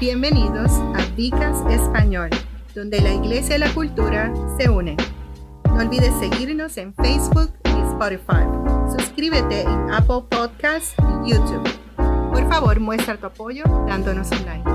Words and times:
Bienvenidos 0.00 0.70
a 0.94 1.04
Vicas 1.16 1.60
Español, 1.68 2.30
donde 2.72 3.00
la 3.00 3.14
iglesia 3.14 3.56
y 3.56 3.58
la 3.58 3.74
cultura 3.74 4.32
se 4.56 4.68
unen. 4.68 4.96
No 5.64 5.78
olvides 5.78 6.14
seguirnos 6.20 6.76
en 6.76 6.94
Facebook 6.94 7.52
y 7.64 7.80
Spotify. 7.90 8.46
Suscríbete 8.96 9.62
en 9.62 9.90
Apple 9.90 10.22
Podcasts 10.30 10.94
y 11.24 11.32
YouTube. 11.32 11.68
Por 11.96 12.48
favor, 12.48 12.78
muestra 12.78 13.16
tu 13.16 13.26
apoyo 13.26 13.64
dándonos 13.88 14.30
un 14.30 14.46
like. 14.46 14.70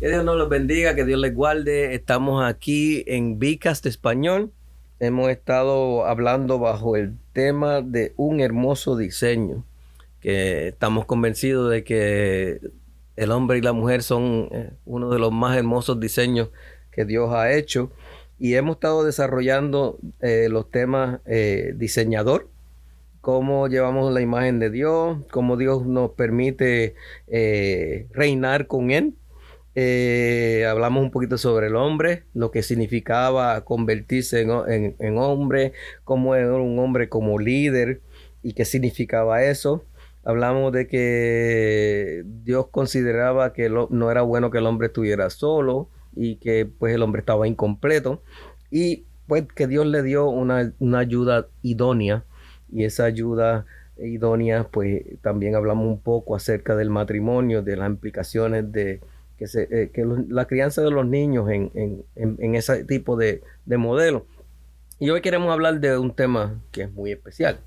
Que 0.00 0.08
Dios 0.08 0.24
nos 0.24 0.38
los 0.38 0.48
bendiga, 0.48 0.94
que 0.94 1.04
Dios 1.04 1.20
les 1.20 1.34
guarde. 1.34 1.94
Estamos 1.94 2.42
aquí 2.42 3.04
en 3.06 3.38
Vicas 3.38 3.84
Español 3.84 4.54
hemos 5.02 5.30
estado 5.30 6.06
hablando 6.06 6.60
bajo 6.60 6.94
el 6.94 7.18
tema 7.32 7.82
de 7.82 8.12
un 8.16 8.38
hermoso 8.38 8.96
diseño, 8.96 9.64
que 10.20 10.68
estamos 10.68 11.06
convencidos 11.06 11.72
de 11.72 11.82
que 11.82 12.60
el 13.16 13.32
hombre 13.32 13.58
y 13.58 13.62
la 13.62 13.72
mujer 13.72 14.04
son 14.04 14.48
eh, 14.52 14.70
uno 14.86 15.10
de 15.10 15.18
los 15.18 15.32
más 15.32 15.56
hermosos 15.56 15.98
diseños 15.98 16.50
que 16.92 17.04
Dios 17.04 17.34
ha 17.34 17.52
hecho. 17.52 17.90
Y 18.38 18.54
hemos 18.54 18.76
estado 18.76 19.02
desarrollando 19.02 19.98
eh, 20.20 20.46
los 20.48 20.70
temas 20.70 21.18
eh, 21.26 21.74
diseñador, 21.76 22.48
cómo 23.20 23.66
llevamos 23.66 24.12
la 24.12 24.20
imagen 24.20 24.60
de 24.60 24.70
Dios, 24.70 25.18
cómo 25.32 25.56
Dios 25.56 25.84
nos 25.84 26.12
permite 26.12 26.94
reinar 28.12 28.68
con 28.68 28.92
Él 28.92 29.14
eh, 29.74 30.66
hablamos 30.68 31.02
un 31.02 31.10
poquito 31.10 31.38
sobre 31.38 31.68
el 31.68 31.76
hombre, 31.76 32.24
lo 32.34 32.50
que 32.50 32.62
significaba 32.62 33.64
convertirse 33.64 34.42
en, 34.42 35.18
hombre, 35.18 35.72
cómo 36.04 36.34
era 36.34 36.54
un 36.54 36.78
hombre 36.78 37.08
como 37.08 37.38
líder 37.38 38.02
y 38.42 38.52
qué 38.52 38.64
significaba 38.64 39.42
eso. 39.44 39.84
Hablamos 40.24 40.72
de 40.72 40.86
que 40.86 42.22
Dios 42.44 42.68
consideraba 42.70 43.52
que 43.52 43.70
no 43.70 44.10
era 44.10 44.22
bueno 44.22 44.50
que 44.50 44.58
el 44.58 44.66
hombre 44.66 44.88
estuviera 44.88 45.30
solo 45.30 45.88
y 46.14 46.36
que 46.36 46.66
pues 46.66 46.94
el 46.94 47.02
hombre 47.02 47.20
estaba 47.20 47.48
incompleto 47.48 48.22
y 48.70 49.06
pues 49.26 49.44
que 49.54 49.66
Dios 49.66 49.86
le 49.86 50.02
dio 50.02 50.28
una, 50.28 50.72
una 50.78 50.98
ayuda 50.98 51.48
idónea 51.62 52.24
y 52.70 52.84
esa 52.84 53.04
ayuda 53.04 53.64
idónea 53.98 54.68
pues 54.70 55.02
también 55.22 55.54
hablamos 55.54 55.86
un 55.86 56.00
poco 56.00 56.36
acerca 56.36 56.76
del 56.76 56.90
matrimonio, 56.90 57.62
de 57.62 57.76
las 57.76 57.88
implicaciones 57.88 58.70
de, 58.70 59.00
que, 59.36 59.46
eh, 59.54 59.90
la 60.28 60.46
crianza 60.46 60.82
de 60.82 60.90
los 60.90 61.06
niños 61.06 61.48
en, 61.50 62.54
ese 62.54 62.84
tipo 62.84 63.16
de, 63.16 63.42
modelo. 63.66 64.26
Y 64.98 65.10
hoy 65.10 65.20
queremos 65.20 65.52
hablar 65.52 65.80
de 65.80 65.98
un 65.98 66.14
tema 66.14 66.60
que 66.70 66.82
es 66.82 66.92
muy 66.92 67.10
especial, 67.12 67.58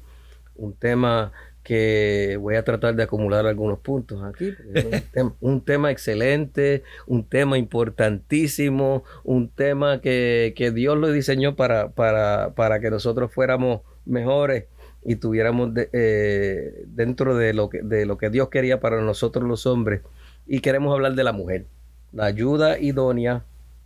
un 0.55 0.73
tema 0.73 1.33
que 1.63 2.37
voy 2.39 2.55
a 2.55 2.63
tratar 2.63 2.95
de 2.95 3.03
acumular 3.03 3.47
algunos 3.47 3.79
puntos 3.79 4.23
aquí. 4.23 4.53
Un 5.41 5.61
tema, 5.61 5.89
excelente, 5.89 6.83
un 7.07 7.27
tema 7.27 7.57
importantísimo, 7.57 9.03
un 9.23 9.49
tema 9.49 9.99
que, 9.99 10.71
Dios 10.75 10.95
lo 10.95 11.11
diseñó 11.11 11.55
para, 11.55 11.89
para, 11.89 12.79
que 12.79 12.91
nosotros 12.91 13.33
fuéramos 13.33 13.81
mejores 14.05 14.65
y 15.03 15.15
tuviéramos 15.15 15.71
eh, 15.75 16.83
dentro 16.85 17.35
de 17.35 17.53
lo, 17.53 17.69
que, 17.69 17.81
de 17.81 18.05
lo 18.05 18.19
que 18.19 18.29
Dios 18.29 18.49
quería 18.49 18.79
para 18.79 19.01
nosotros 19.01 19.43
los 19.47 19.65
hombres 19.65 20.01
y 20.47 20.59
queremos 20.59 20.93
hablar 20.93 21.15
de 21.15 21.23
la 21.23 21.31
mujer, 21.31 21.65
la 22.11 22.25
ayuda 22.25 22.79
idónea 22.79 23.43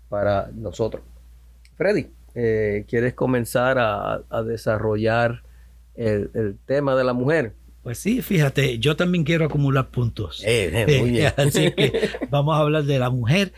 para 0.09 0.49
nosotros. 0.53 1.03
Freddy, 1.77 2.07
eh, 2.35 2.85
¿quieres 2.87 3.13
comenzar 3.13 3.77
a, 3.79 4.43
desarrollar 4.43 5.43
el, 5.95 6.57
tema 6.65 6.95
de 6.95 7.03
la 7.03 7.13
mujer? 7.13 7.53
Pues 7.83 7.97
sí, 7.97 8.21
fíjate, 8.21 8.79
yo 8.79 8.95
también 8.95 9.23
quiero 9.23 9.45
acumular 9.45 9.89
puntos. 9.89 10.43
Eh, 10.45 10.71
eh, 10.73 10.99
muy 10.99 11.11
bien. 11.11 11.33
Así 11.37 11.71
que 11.71 12.09
vamos 12.29 12.55
a 12.55 12.59
hablar 12.59 12.83
de 12.83 12.99
la 12.99 13.09
mujer 13.09 13.53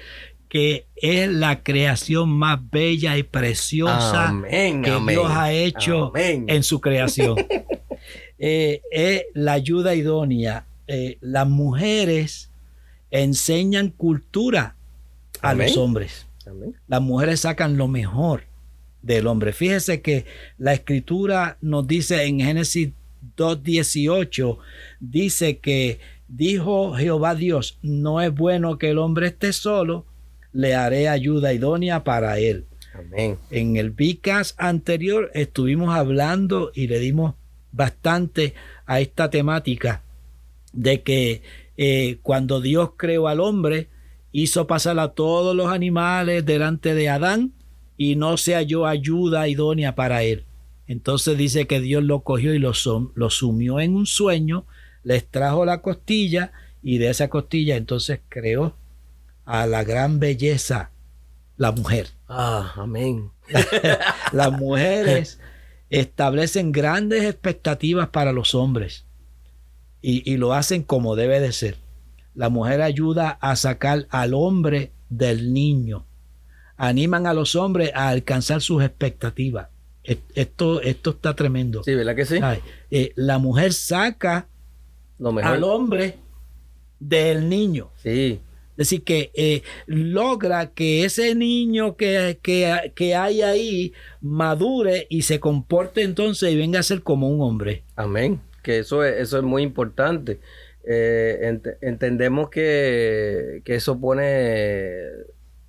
que 0.48 0.86
es 0.98 1.30
la 1.30 1.64
creación 1.64 2.30
más 2.30 2.60
bella 2.70 3.18
y 3.18 3.24
preciosa 3.24 4.36
que 4.50 5.02
Dios 5.08 5.32
ha 5.32 5.52
hecho 5.52 6.12
en 6.16 6.62
su 6.64 6.82
creación. 6.82 7.38
es 8.38 9.24
la 9.34 9.54
ayuda 9.54 9.96
idónea. 9.96 10.66
las 11.22 11.48
mujeres 11.48 12.51
enseñan 13.12 13.90
cultura 13.90 14.76
a 15.42 15.54
los 15.54 15.78
hombres. 15.78 16.26
Las 16.88 17.02
mujeres 17.02 17.42
sacan 17.42 17.78
lo 17.78 17.88
mejor 17.88 18.44
del 19.02 19.28
hombre. 19.28 19.54
Fíjese 19.54 20.02
que 20.02 20.26
la 20.58 20.74
escritura 20.74 21.58
nos 21.62 21.88
dice 21.88 22.24
en 22.24 22.40
Génesis 22.40 22.90
2.18, 23.38 24.58
dice 25.00 25.60
que 25.60 26.00
dijo 26.28 26.94
Jehová 26.96 27.36
Dios, 27.36 27.78
no 27.82 28.22
es 28.22 28.34
bueno 28.34 28.78
que 28.78 28.92
el 28.92 28.98
hombre 28.98 29.28
esté 29.28 29.54
solo, 29.54 30.06
le 30.54 30.76
haré 30.76 31.08
ayuda 31.08 31.54
idónea 31.54 32.04
para 32.04 32.40
él. 32.40 32.66
En 33.52 33.78
el 33.78 33.92
Vicas 33.92 34.54
anterior 34.58 35.32
estuvimos 35.34 35.96
hablando 35.96 36.72
y 36.74 36.88
le 36.88 37.00
dimos 37.00 37.36
bastante 37.72 38.54
a 38.86 39.00
esta 39.00 39.30
temática 39.30 40.02
de 40.74 41.02
que 41.02 41.42
eh, 41.78 42.20
cuando 42.22 42.62
Dios 42.62 42.92
creó 42.98 43.28
al 43.28 43.40
hombre, 43.40 43.90
hizo 44.32 44.68
pasar 44.68 45.00
a 45.00 45.10
todos 45.10 45.56
los 45.56 45.72
animales 45.72 46.46
delante 46.46 46.94
de 46.94 47.10
Adán 47.10 47.54
y 47.98 48.16
no 48.16 48.38
se 48.38 48.56
halló 48.56 48.86
ayuda 48.86 49.48
idónea 49.48 49.96
para 49.96 50.24
él. 50.24 50.46
Entonces 50.88 51.38
dice 51.38 51.68
que 51.68 51.80
Dios 51.80 52.04
lo 52.04 52.22
cogió 52.22 52.54
y 52.54 52.60
lo, 52.60 52.74
lo 53.14 53.30
sumió 53.30 53.80
en 53.80 53.96
un 53.96 54.06
sueño, 54.06 54.66
les 55.04 55.28
trajo 55.28 55.66
la 55.66 55.82
costilla 55.82 56.52
y 56.84 56.98
de 56.98 57.10
esa 57.10 57.30
costilla 57.30 57.76
entonces 57.78 58.20
creó 58.28 58.76
a 59.46 59.68
la 59.68 59.84
gran 59.84 60.20
belleza, 60.20 60.92
la 61.58 61.72
mujer. 61.72 62.08
Ah, 62.28 62.74
amén. 62.76 63.32
Las 64.32 64.52
mujeres 64.52 65.40
establecen 65.90 66.72
grandes 66.72 67.24
expectativas 67.24 68.10
para 68.10 68.32
los 68.32 68.56
hombres 68.56 69.06
y, 70.02 70.38
lo 70.38 70.54
hacen 70.54 70.84
como 70.84 71.16
debe 71.16 71.40
de 71.40 71.52
ser. 71.52 71.78
La 72.34 72.50
mujer 72.50 72.82
ayuda 72.82 73.38
a 73.42 73.56
sacar 73.56 74.08
al 74.10 74.34
hombre 74.34 74.92
del 75.10 75.54
niño. 75.54 76.06
Animan 76.78 77.28
a 77.28 77.34
los 77.34 77.56
hombres 77.56 77.92
a 77.94 78.10
alcanzar 78.10 78.62
sus 78.62 78.84
expectativas. 78.84 79.68
Esto, 80.04 80.82
esto 80.82 81.12
está 81.12 81.36
tremendo. 81.36 81.84
Sí, 81.84 81.94
¿verdad 81.94 82.16
que 82.16 82.26
sí? 82.26 82.40
Eh, 82.90 83.14
la 83.16 83.38
mujer 83.38 83.74
saca 83.74 84.48
al 85.44 85.64
hombre 85.64 86.18
del 87.00 87.48
niño. 87.48 87.92
Sí. 88.02 88.40
Es 88.72 88.90
decir, 88.90 89.04
que 89.04 89.30
eh, 89.36 89.62
logra 89.86 90.72
que 90.72 91.06
ese 91.06 91.36
niño 91.36 91.96
que, 91.96 92.40
que, 92.42 92.92
que, 92.96 93.16
hay 93.16 93.44
ahí 93.44 93.94
madure 94.22 95.06
y 95.10 95.22
se 95.22 95.40
comporte 95.40 96.02
entonces 96.02 96.52
y 96.52 96.56
venga 96.56 96.80
a 96.80 96.84
ser 96.84 97.04
como 97.04 97.30
un 97.30 97.42
hombre. 97.42 97.84
Amén 97.96 98.42
que 98.62 98.80
eso 98.80 99.04
es, 99.04 99.20
eso 99.20 99.38
es 99.38 99.44
muy 99.44 99.64
importante. 99.64 100.40
Eh, 100.84 101.60
entendemos 101.82 102.50
que, 102.50 103.62
eso 103.66 104.00
pone 104.00 105.06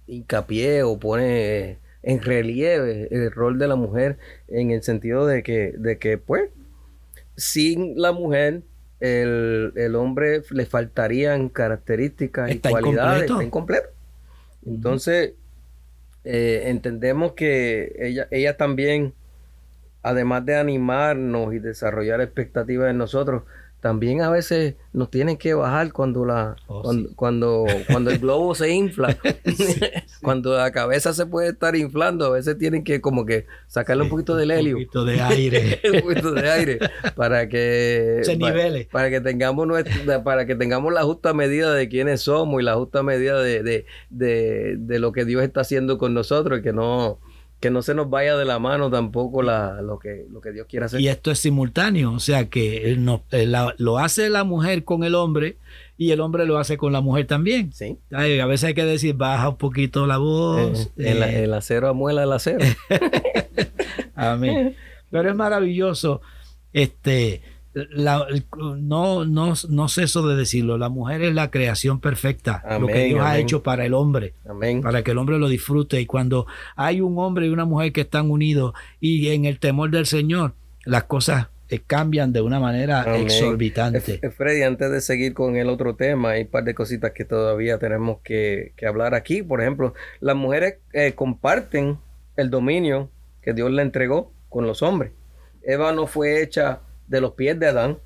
hincapié 0.07 0.83
o 0.83 0.99
pone 0.99 1.79
en 2.03 2.21
relieve 2.21 3.09
el 3.11 3.31
rol 3.31 3.59
de 3.59 3.69
la 3.69 3.77
mujer 3.77 4.19
en 4.49 4.71
el 4.71 4.83
sentido 4.83 5.27
de 5.27 5.43
que, 5.43 5.75
de 5.77 5.99
que 5.99 6.19
pues, 6.19 6.51
sin 7.37 8.01
la 8.01 8.13
mujer, 8.13 8.63
el, 9.01 9.95
hombre 9.97 10.43
le 10.51 10.67
faltarían 10.67 11.49
características 11.49 12.51
y 12.51 12.59
cualidades. 12.59 13.31
Está 13.31 13.43
incompleto. 13.43 13.89
Entonces, 14.65 15.33
eh, 16.25 16.63
entendemos 16.67 17.33
que 17.33 17.97
ella, 17.99 18.29
ella 18.31 18.57
también 18.57 19.13
además 20.03 20.45
de 20.45 20.57
animarnos 20.57 21.55
y 21.55 21.59
desarrollar 21.59 22.21
expectativas 22.21 22.91
en 22.91 22.99
nosotros, 22.99 23.43
también 23.83 24.23
a 24.23 24.31
veces 24.31 24.77
nos 24.93 25.11
tienen 25.11 25.37
que 25.37 25.55
bajar 25.55 25.93
cuando 25.93 26.25
la 26.25 26.55
oh, 26.69 26.83
cuando, 27.17 27.65
cuando, 27.89 28.11
el 28.13 28.19
globo 28.21 28.55
se 28.55 28.71
infla. 28.71 29.19
Cuando 30.23 30.57
la 30.57 30.71
cabeza 30.71 31.13
se 31.13 31.27
puede 31.27 31.49
estar 31.49 31.75
inflando 31.75 32.27
a 32.27 32.31
veces 32.31 32.57
tienen 32.57 32.85
que 32.85 33.01
como 33.01 33.27
que 33.27 33.47
sacarle 33.67 34.05
un 34.05 34.09
poquito 34.09 34.37
del 34.37 34.53
helio. 34.53 34.77
un 34.77 34.85
poquito 34.85 35.05
de 35.05 35.21
aire. 35.21 35.81
Un 35.93 36.01
poquito 36.01 36.31
de 36.31 36.49
aire 36.49 36.79
para 37.17 37.49
que 37.49 38.21
se 38.23 38.37
nivele. 38.37 38.89
para, 38.93 39.11
que 39.11 39.21
tengamos 39.21 39.67
nuestra, 39.67 40.23
para 40.23 40.47
que 40.47 40.55
tengamos 40.55 40.93
la 40.93 41.03
justa 41.03 41.35
medida 41.35 41.75
de 41.75 41.89
quiénes 41.89 42.21
somos 42.21 42.63
y 42.63 42.65
la 42.65 42.77
justa 42.77 43.03
medida 43.03 43.43
de, 43.43 43.65
de, 43.65 43.87
de, 44.11 44.77
de 44.79 44.99
lo 45.01 45.11
que 45.11 45.25
Dios 45.25 45.43
está 45.43 45.63
haciendo 45.63 45.99
con 45.99 46.15
nosotros 46.15 46.61
y 46.61 46.63
que 46.63 46.73
no 46.73 47.19
que 47.63 47.71
no 47.71 47.81
se 47.81 47.95
nos 47.95 48.11
vaya 48.11 48.37
de 48.37 48.45
la 48.45 48.59
mano 48.59 48.91
tampoco 48.91 49.41
lo, 49.41 49.99
que, 50.01 50.27
lo 50.29 50.41
que 50.41 50.51
Dios 50.51 50.67
quiera 50.69 50.87
hacer. 50.87 51.01
Y 51.01 51.07
esto 51.07 51.31
es 51.31 51.39
simultáneo, 51.39 52.13
o 52.13 52.19
sea 52.19 52.51
que 52.51 52.97
no, 52.99 53.23
lo 53.79 53.99
hace 54.01 54.29
la 54.31 54.43
mujer 54.43 54.83
con 54.83 55.05
el 55.05 55.15
hombre 55.15 55.59
y 55.97 56.11
el 56.11 56.21
hombre 56.21 56.45
lo 56.45 56.59
hace 56.59 56.77
con 56.77 56.93
la 56.93 57.01
mujer 57.01 57.29
también. 57.29 57.73
Sí. 57.73 57.99
a 58.11 58.47
veces 58.47 58.65
hay 58.65 58.75
que 58.75 58.85
decir, 58.85 59.15
baja 59.15 59.51
un 59.51 59.59
poquito 59.59 60.09
la 60.09 60.19
voz. 60.19 60.91
Eh, 60.99 61.11
el, 61.13 61.23
eh. 61.23 61.45
el, 61.45 61.55
acero 61.55 61.89
amuela 61.89 62.25
el 62.25 62.33
acero. 62.33 62.65
Amén. 64.17 64.75
Pero 65.13 65.31
es 65.31 65.37
maravilloso, 65.37 66.21
este, 66.73 67.43
no, 67.75 69.25
no, 69.25 69.55
no 69.69 69.89
ceso 69.89 70.27
de 70.27 70.37
decirlo, 70.37 70.79
la 70.79 70.89
mujer 70.89 71.23
es 71.23 71.35
la 71.35 71.51
creación 71.51 72.01
perfecta, 72.01 72.63
lo 72.81 72.87
que 72.87 73.05
Dios 73.05 73.21
ha 73.23 73.39
hecho 73.39 73.63
para 73.63 73.85
el 73.87 73.95
hombre, 73.95 74.35
para 74.83 75.03
que 75.03 75.13
el 75.13 75.19
hombre 75.19 75.39
lo 75.39 75.49
disfrute. 75.49 76.01
Y 76.01 76.07
cuando 76.07 76.47
hay 76.77 77.01
un 77.01 77.19
hombre 77.19 77.47
y 77.47 77.49
una 77.51 77.65
mujer 77.65 77.93
que 77.93 78.03
están 78.03 78.31
unidos 78.31 78.75
y 79.01 79.29
en 79.29 79.45
el 79.45 79.59
temor 79.59 79.91
del 79.91 80.07
Señor, 80.07 80.55
las 80.85 81.05
cosas 81.05 81.49
eh, 81.69 81.81
cambian 81.87 82.33
de 82.33 82.43
una 82.43 82.61
manera 82.61 83.17
exorbitante. 83.17 84.21
Freddy, 84.31 84.63
antes 84.63 84.91
de 84.91 85.01
seguir 85.01 85.33
con 85.33 85.57
el 85.57 85.71
otro 85.71 85.95
tema, 85.95 86.33
hay 86.33 86.43
un 86.43 86.49
par 86.49 86.65
de 86.65 86.75
cositas 86.75 87.13
que 87.13 87.25
todavía 87.25 87.79
tenemos 87.79 88.19
que, 88.23 88.75
hablar 88.87 89.15
aquí. 89.15 89.43
Por 89.43 89.63
ejemplo, 89.63 89.95
las 90.21 90.37
mujeres 90.37 90.77
eh, 90.93 91.15
comparten 91.15 91.99
el 92.37 92.51
dominio 92.51 93.11
que 93.41 93.55
Dios 93.55 93.71
le 93.71 93.81
entregó 93.81 94.33
con 94.51 94.67
los 94.67 94.83
hombres. 94.83 95.13
Eva 95.63 95.93
no 95.93 96.07
fue 96.07 96.43
hecha 96.43 96.81
de 97.13 97.21
los 97.21 97.33
pies 97.33 97.61
de 97.61 97.69
Adán 97.69 97.99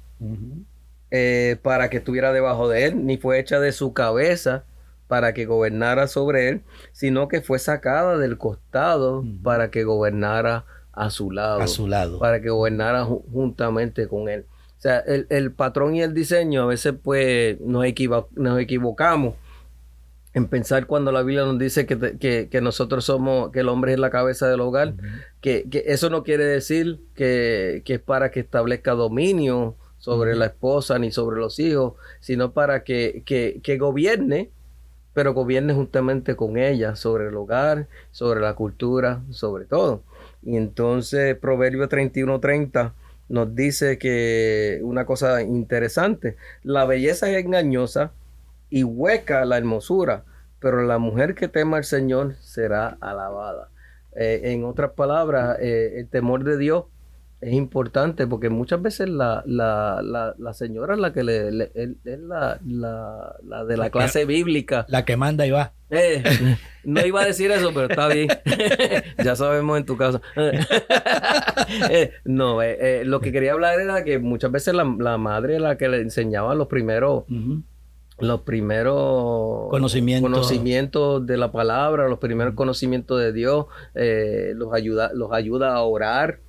eh, 1.13 1.57
para 1.63 1.89
que 1.89 1.99
estuviera 1.99 2.33
debajo 2.33 2.69
de 2.69 2.87
él, 2.87 3.07
ni 3.07 3.17
fue 3.17 3.39
hecha 3.39 3.61
de 3.61 3.71
su 3.71 3.95
cabeza 3.95 4.65
para 5.07 5.33
que 5.33 5.47
gobernara 5.47 6.09
sobre 6.09 6.49
él, 6.49 6.63
sino 6.91 7.29
que 7.29 7.41
fue 7.41 7.61
sacada 7.61 8.19
del 8.19 8.37
costado 8.37 9.25
para 9.45 9.71
que 9.71 9.85
gobernara 9.85 10.65
a 10.93 11.11
su 11.11 11.31
lado. 11.31 11.61
A 11.61 11.69
su 11.69 11.87
lado. 11.87 12.19
Para 12.19 12.43
que 12.43 12.51
gobernara 12.51 13.05
juntamente 13.05 14.09
con 14.09 14.29
él. 14.29 14.47
O 14.77 14.81
sea, 14.81 14.99
el, 14.99 15.53
patrón 15.53 15.95
y 15.95 16.03
el 16.03 16.13
diseño 16.13 16.63
a 16.63 16.67
veces 16.67 16.95
pues 17.01 17.61
nos, 17.61 17.85
nos 18.35 18.59
equivocamos 18.61 19.35
en 20.37 20.49
pensar 20.49 20.87
cuando 20.87 21.13
la 21.13 21.23
Biblia 21.23 21.47
nos 21.47 21.59
dice 21.59 21.87
que, 21.87 22.61
nosotros 22.61 23.07
somos, 23.07 23.51
que 23.53 23.61
el 23.61 23.71
hombre 23.71 23.95
es 23.95 23.99
la 23.99 24.11
cabeza 24.11 24.47
del 24.51 24.61
hogar, 24.61 24.93
que, 25.41 25.67
eso 25.87 26.11
no 26.11 26.25
quiere 26.25 26.45
decir 26.45 27.01
que, 27.15 27.83
es 27.87 28.01
para 28.01 28.31
que 28.31 28.41
establezca 28.41 28.93
dominio 28.93 29.77
sobre 29.97 30.37
la 30.37 30.45
esposa 30.45 30.99
ni 30.99 31.11
sobre 31.11 31.39
los 31.39 31.59
hijos, 31.59 31.95
sino 32.21 32.53
para 32.53 32.85
que, 32.85 33.23
gobierne, 33.81 34.51
pero 35.15 35.33
gobierne 35.33 35.73
juntamente 35.73 36.37
con 36.37 36.59
ella 36.59 36.97
sobre 36.97 37.29
el 37.29 37.35
hogar, 37.35 37.89
sobre 38.11 38.41
la 38.41 38.53
cultura, 38.53 39.23
sobre 39.31 39.65
todo. 39.65 40.03
Y 40.43 40.59
entonces 40.59 41.35
Proverbio 41.39 41.89
31:30 41.89 42.93
nos 43.31 43.55
dice 43.55 43.97
que 43.97 44.81
una 44.83 45.07
cosa 45.07 45.41
interesante, 45.41 46.37
la 46.63 46.85
belleza 46.85 47.31
es 47.31 47.43
engañosa, 47.43 48.13
y 48.71 48.85
hueca 48.85 49.45
la 49.45 49.59
hermosura, 49.59 50.25
pero 50.61 50.83
la 50.83 50.99
mujer 50.99 51.35
que 51.35 51.49
tema 51.49 51.79
al 51.79 51.85
Señor 51.85 52.37
será 52.41 52.97
alabada. 53.01 53.71
Eh, 54.17 54.53
en 54.53 54.65
otras 54.65 54.93
palabras, 54.93 55.59
eh, 55.61 55.95
el 55.99 56.09
temor 56.09 56.43
de 56.45 56.57
Dios 56.57 56.85
es 57.43 57.53
importante 57.53 58.27
porque 58.27 58.49
muchas 58.49 58.81
veces 58.81 59.11
la, 59.11 59.45
señora 60.55 60.95
es 60.95 61.01
la 61.01 61.13
que 61.13 61.23
le, 61.23 61.49
es 61.75 62.19
la, 62.21 62.59
de 62.63 63.77
la, 63.77 63.91
clase 63.91 64.25
bíblica. 64.25 64.87
La 64.89 65.05
que 65.05 65.19
manda 65.19 65.47
y 65.47 65.51
va. 65.51 65.75
Eh, 65.91 66.25
no 66.85 67.05
iba 67.05 67.21
a 67.21 67.27
decir 67.27 67.51
eso, 67.51 67.73
pero 67.75 67.91
está 67.91 68.09
bien. 68.09 68.29
ya 69.23 69.37
sabemos 69.37 69.79
en 69.79 69.85
tu 69.85 69.99
caso. 69.99 70.23
no, 72.25 72.61
lo 73.05 73.21
que 73.21 73.33
quería 73.33 73.53
hablar 73.53 73.79
era 73.81 74.03
que 74.03 74.19
muchas 74.19 74.51
veces 74.51 74.75
la, 74.75 75.19
madre 75.19 75.57
es 75.57 75.61
la 75.61 75.77
que 75.77 75.91
le 75.91 76.01
enseñaba 76.01 76.55
los 76.55 76.69
primeros 76.69 77.25
los 78.19 78.43
primeros 78.43 79.69
conocimientos. 79.71 81.27
de 81.27 81.37
la 81.37 81.53
palabra, 81.53 82.09
los 82.09 82.19
primeros 82.19 82.55
conocimientos 82.55 83.21
de 83.21 83.33
Dios, 83.33 83.67
eh, 83.95 84.53
los, 84.55 84.73
ayuda, 84.73 85.11
los 85.15 85.33
ayuda 85.33 85.75
a 85.75 85.83
orar, 85.83 86.41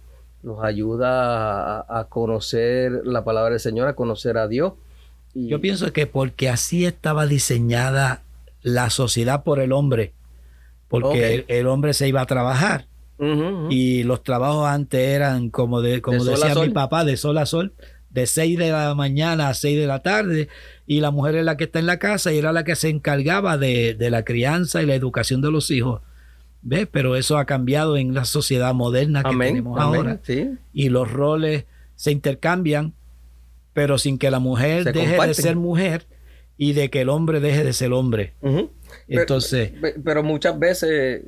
los 0.43 0.63
ayuda 0.63 1.79
a, 1.79 2.07
conocer 2.09 3.01
la 3.03 3.23
palabra 3.23 3.51
del 3.51 3.59
Señor, 3.59 3.87
a 3.87 3.95
conocer 3.95 4.37
a 4.37 4.47
Dios. 4.47 4.73
Yo 5.33 5.59
pienso 5.59 5.91
que 5.91 6.07
porque 6.07 6.49
así 6.49 6.85
estaba 6.85 7.27
diseñada 7.27 8.23
la 8.61 8.89
sociedad 8.89 9.43
por 9.43 9.59
el 9.59 9.71
hombre, 9.71 10.13
porque 10.87 11.45
el, 11.47 11.67
hombre 11.67 11.93
se 11.93 12.07
iba 12.07 12.21
a 12.21 12.25
trabajar. 12.25 12.87
Y 13.69 14.03
los 14.03 14.21
trabajos 14.21 14.67
antes 14.67 14.99
eran, 14.99 15.49
como, 15.49 15.81
de, 15.81 16.01
como 16.03 16.23
decía 16.23 16.53
mi 16.55 16.69
papá, 16.69 17.03
de 17.03 17.17
sol 17.17 17.39
a 17.39 17.47
sol 17.47 17.73
de 18.17 18.25
6 18.25 18.57
de 18.57 18.71
la 18.71 18.95
mañana 18.95 19.49
a 19.49 19.53
6 19.53 19.77
de 19.77 19.85
la 19.85 20.01
tarde 20.01 20.49
y 20.87 21.01
la 21.01 21.11
mujer 21.11 21.35
es 21.35 21.45
la 21.45 21.55
que 21.55 21.65
está 21.65 21.77
en 21.77 21.85
la 21.85 21.99
casa 21.99 22.33
y 22.33 22.39
era 22.39 22.51
la 22.51 22.63
que 22.63 22.75
se 22.75 22.89
encargaba 22.89 23.59
de, 23.59 23.95
la 23.99 24.25
crianza 24.25 24.81
y 24.81 24.87
la 24.87 24.95
educación 24.95 25.39
de 25.41 25.51
los 25.51 25.69
hijos. 25.69 26.01
¿Ves? 26.63 26.87
Pero 26.91 27.15
eso 27.15 27.37
ha 27.37 27.45
cambiado 27.45 27.95
en 27.95 28.15
la 28.15 28.25
sociedad 28.25 28.73
moderna 28.73 29.21
que 29.21 29.37
tenemos 29.37 29.79
ahora. 29.79 30.19
Y 30.73 30.89
los 30.89 31.11
roles 31.11 31.65
se 31.95 32.11
intercambian, 32.11 32.95
pero 33.73 33.99
sin 33.99 34.17
que 34.17 34.31
la 34.31 34.39
mujer 34.39 34.91
deje 34.91 35.27
de 35.27 35.33
ser 35.35 35.55
mujer 35.55 36.07
y 36.57 36.73
de 36.73 36.89
que 36.89 37.01
el 37.01 37.09
hombre 37.09 37.39
deje 37.39 37.63
de 37.63 37.73
ser 37.73 37.93
hombre. 37.93 38.33
Entonces. 39.07 39.73
Pero, 40.03 40.23
muchas 40.23 40.57
veces, 40.57 41.21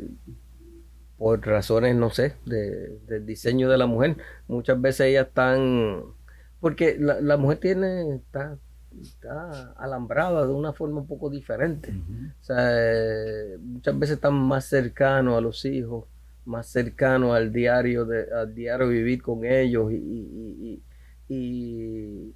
por 1.19 1.45
razones, 1.45 1.95
no 1.95 2.09
sé, 2.09 2.33
de, 2.45 2.97
del 3.07 3.27
diseño 3.27 3.69
de 3.69 3.77
la 3.77 3.85
mujer, 3.85 4.17
muchas 4.47 4.81
veces 4.81 5.01
ellas 5.01 5.27
están 5.27 6.17
porque 6.59 6.97
la, 6.99 7.21
la 7.21 7.37
mujer 7.37 7.59
tiene, 7.59 8.15
está, 8.15 8.57
está, 9.01 9.71
alambrada 9.73 10.45
de 10.45 10.53
una 10.53 10.73
forma 10.73 11.01
un 11.01 11.07
poco 11.07 11.29
diferente. 11.29 11.93
O 12.41 12.43
sea, 12.43 13.57
muchas 13.61 13.97
veces 13.97 14.15
están 14.15 14.33
más 14.33 14.65
cercanos 14.65 15.37
a 15.37 15.41
los 15.41 15.63
hijos, 15.65 16.05
más 16.45 16.67
cercanos 16.67 17.35
al 17.35 17.51
diario, 17.53 18.05
de, 18.05 18.25
al 18.33 18.53
diario 18.53 18.87
vivir 18.87 19.21
con 19.21 19.45
ellos 19.45 19.91
y, 19.91 20.81
y, 21.29 22.33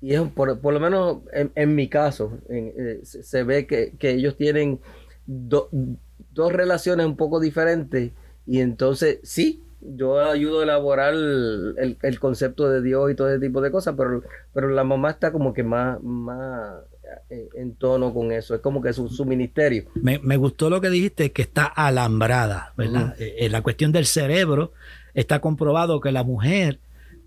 y, 0.00 0.12
es 0.12 0.20
por, 0.30 0.58
por, 0.60 0.74
lo 0.74 0.80
menos 0.80 1.18
en, 1.32 1.74
mi 1.74 1.88
caso, 1.88 2.38
eh, 2.48 3.00
se, 3.04 3.44
ve 3.44 3.66
que, 3.66 3.94
que 3.98 4.10
ellos 4.10 4.36
tienen 4.36 4.80
dos 5.26 6.52
relaciones 6.52 7.06
un 7.06 7.16
poco 7.16 7.38
diferentes 7.38 8.10
y 8.44 8.60
entonces 8.60 9.20
sí, 9.22 9.61
yo 9.82 10.20
ayudo 10.20 10.60
a 10.60 10.62
elaborar 10.64 11.14
el, 11.14 12.18
concepto 12.20 12.68
de 12.68 12.82
Dios 12.82 13.10
y 13.10 13.14
todo 13.14 13.28
ese 13.28 13.44
tipo 13.44 13.60
de 13.60 13.70
cosas, 13.70 13.94
pero, 13.96 14.22
pero 14.52 14.68
la 14.68 14.84
mamá 14.84 15.10
está 15.10 15.32
como 15.32 15.52
que 15.52 15.62
más, 15.62 16.02
más 16.02 16.82
eh, 17.30 17.48
en 17.54 17.74
tono 17.74 18.14
con 18.14 18.32
eso, 18.32 18.54
es 18.54 18.60
como 18.60 18.80
que 18.80 18.92
su, 18.92 19.08
su 19.08 19.24
ministerio. 19.24 19.84
Me, 19.94 20.18
gustó 20.36 20.70
lo 20.70 20.80
que 20.80 20.90
dijiste, 20.90 21.32
que 21.32 21.42
está 21.42 21.64
alambrada, 21.64 22.72
¿verdad? 22.76 23.14
Eh, 23.18 23.36
en 23.40 23.52
la 23.52 23.62
cuestión 23.62 23.92
del 23.92 24.06
cerebro 24.06 24.72
está 25.14 25.40
comprobado 25.40 26.00
que 26.00 26.12
la 26.12 26.22
mujer 26.22 26.78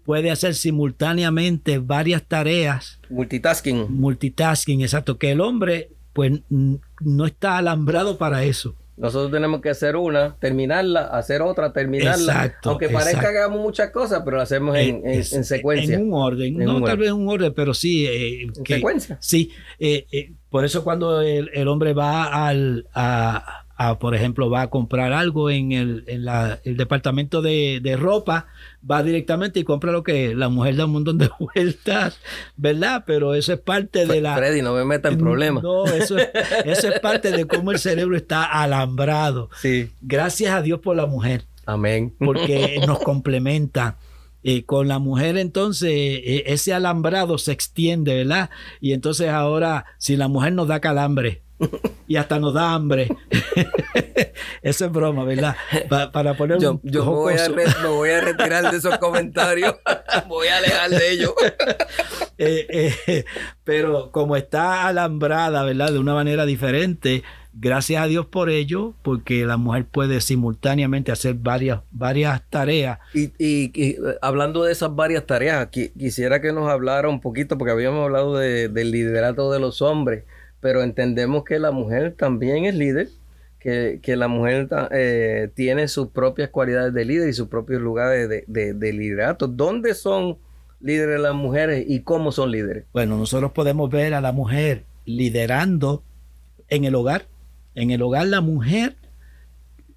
puede 0.05 0.31
hacer 0.31 0.53
simultáneamente 0.53 1.79
varias 1.79 2.23
tareas. 2.23 2.99
Multitasking. 3.09 3.87
Multitasking, 3.89 4.81
exacto, 4.81 5.17
que 5.17 5.31
el 5.31 5.41
hombre 5.41 5.89
pues 6.13 6.39
no 6.49 7.25
está 7.25 7.57
alambrado 7.57 8.17
para 8.17 8.43
eso. 8.43 8.75
Nosotros 8.97 9.29
tenemos 9.29 9.59
que 9.59 9.69
hacer 9.69 9.97
una, 9.97 10.37
terminarla, 10.39 11.07
hacer 11.07 11.41
otra, 11.41 11.73
terminarla. 11.73 12.33
Exacto, 12.33 12.69
Aunque 12.69 12.87
parezca 12.87 13.19
que 13.19 13.27
hagamos 13.27 13.59
muchas 13.59 13.91
cosas, 13.91 14.21
pero 14.23 14.37
lo 14.37 14.43
hacemos 14.43 14.77
en, 14.77 15.01
en, 15.05 15.23
secuencia. 15.23 15.95
En 15.95 16.03
un 16.03 16.13
orden. 16.13 16.57
no 16.57 16.81
tal 16.81 16.97
vez 16.97 17.09
en 17.09 17.15
un 17.15 17.27
orden, 17.27 17.53
pero 17.53 17.73
sí. 17.73 18.05
Eh, 18.05 18.43
en 18.43 18.65
secuencia. 18.65 19.17
Sí. 19.19 19.51
Eh, 19.79 20.05
eh, 20.11 20.31
por 20.49 20.63
eso 20.63 20.83
cuando 20.83 21.21
el, 21.21 21.49
el 21.53 21.67
hombre 21.67 21.93
va 21.93 22.47
al, 22.47 22.87
a, 22.93 23.64
por 23.99 24.15
ejemplo, 24.15 24.49
va 24.49 24.61
a 24.61 24.69
comprar 24.69 25.11
algo 25.11 25.49
en 25.49 25.73
el, 25.73 26.03
en 26.07 26.25
la, 26.25 26.59
el 26.63 26.77
departamento 26.77 27.41
de, 27.41 27.79
de, 27.81 27.97
ropa, 27.97 28.47
va 28.89 29.03
directamente 29.03 29.59
y 29.59 29.63
compra 29.63 29.91
lo 29.91 30.03
que 30.03 30.33
la 30.33 30.47
mujer 30.47 30.77
da 30.77 30.85
un 30.85 30.93
montón 30.93 31.17
de 31.17 31.29
vueltas, 31.39 32.19
¿verdad? 32.55 33.03
Pero 33.05 33.33
eso 33.33 33.53
es 33.53 33.59
parte 33.59 34.05
de 34.05 34.21
la... 34.21 34.35
Freddy, 34.35 34.61
no 34.61 34.73
me 34.73 34.85
meta 34.85 35.09
en 35.09 35.17
problemas. 35.17 35.63
No, 35.63 35.85
eso 35.85 36.17
es, 36.17 36.29
eso 36.63 36.87
es 36.87 36.99
parte 36.99 37.31
de 37.31 37.45
cómo 37.45 37.71
el 37.71 37.79
cerebro 37.79 38.15
está 38.15 38.45
alambrado. 38.45 39.49
Sí. 39.61 39.91
Gracias 40.01 40.53
a 40.53 40.61
Dios 40.61 40.79
por 40.79 40.95
la 40.95 41.05
mujer. 41.05 41.43
Amén. 41.65 42.13
Porque 42.17 42.81
nos 42.87 42.99
complementa. 42.99 43.97
Y 44.47 44.61
con 44.61 44.87
la 44.87 44.99
mujer 44.99 45.37
entonces 45.37 45.89
e, 45.91 46.43
ese 46.45 46.71
alambrado 46.71 47.39
se 47.39 47.51
extiende, 47.51 48.15
¿verdad? 48.15 48.51
Y 48.79 48.93
entonces 48.93 49.29
ahora, 49.29 49.85
si 49.97 50.15
la 50.15 50.27
mujer 50.27 50.53
nos 50.53 50.67
da 50.67 50.79
calambre, 50.79 51.41
y 52.07 52.15
hasta 52.15 52.39
nos 52.39 52.53
da 52.53 52.73
hambre. 52.73 53.07
Eso 54.61 54.85
es 54.85 54.91
broma, 54.91 55.23
¿verdad? 55.23 55.55
para 56.11 56.35
poner 56.35 56.59
yo, 56.59 56.79
yo 56.83 57.05
me, 57.05 57.11
voy 57.11 57.33
a 57.33 57.87
voy 57.87 58.09
a 58.09 58.21
retirar 58.21 58.71
de 58.71 58.77
esos 58.77 58.97
comentarios. 58.97 59.75
voy 60.27 60.47
a 60.47 60.57
alejar 60.57 60.89
de 60.89 61.11
ellos. 61.11 61.33
Eh, 62.37 62.93
eh, 63.07 63.25
pero 63.63 64.11
como 64.11 64.35
está 64.35 64.87
alambrada, 64.87 65.63
¿verdad? 65.63 65.91
De 65.91 65.99
una 65.99 66.13
manera 66.13 66.45
diferente, 66.45 67.23
gracias 67.53 68.03
a 68.03 68.07
Dios 68.07 68.25
por 68.25 68.49
ello, 68.49 68.93
porque 69.01 69.45
la 69.45 69.57
mujer 69.57 69.85
puede 69.85 70.19
simultáneamente 70.19 71.11
hacer 71.11 71.35
varias, 71.35 71.81
varias 71.91 72.41
tareas. 72.49 72.99
Y, 73.13 73.31
y, 73.37 73.97
hablando 74.21 74.63
de 74.63 74.71
esas 74.71 74.95
varias 74.95 75.25
tareas, 75.25 75.67
quisiera 75.69 76.41
que 76.41 76.51
nos 76.51 76.69
hablara 76.69 77.07
un 77.07 77.21
poquito, 77.21 77.57
porque 77.57 77.71
habíamos 77.71 78.03
hablado 78.03 78.35
de, 78.35 78.67
del 78.67 78.91
liderato 78.91 79.51
de 79.51 79.59
los 79.59 79.81
hombres 79.81 80.23
pero 80.59 80.83
entendemos 80.83 81.43
que 81.43 81.59
la 81.59 81.71
mujer 81.71 82.15
también 82.17 82.65
es 82.65 82.75
líder, 82.75 83.09
que, 83.59 84.15
la 84.15 84.27
mujer 84.27 84.67
eh, 84.91 85.49
tiene 85.55 85.87
sus 85.87 86.09
propias 86.09 86.49
cualidades 86.49 86.93
de 86.93 87.03
líder 87.03 87.29
y 87.29 87.33
sus 87.33 87.47
propios 87.47 87.81
lugares 87.81 88.29
de, 88.29 88.73
de, 88.73 88.93
liderato. 88.93 89.47
¿Dónde 89.47 89.95
son 89.95 90.37
líderes 90.79 91.19
las 91.19 91.33
mujeres 91.33 91.83
y 91.87 92.01
cómo 92.01 92.31
son 92.31 92.51
líderes? 92.51 92.85
Bueno, 92.93 93.17
nosotros 93.17 93.53
podemos 93.53 93.89
ver 93.89 94.13
a 94.13 94.21
la 94.21 94.31
mujer 94.31 94.83
liderando 95.05 96.03
en 96.67 96.85
el 96.85 96.93
hogar. 96.93 97.25
En 97.73 97.89
el 97.89 98.03
hogar 98.03 98.27
la 98.27 98.41
mujer 98.41 98.97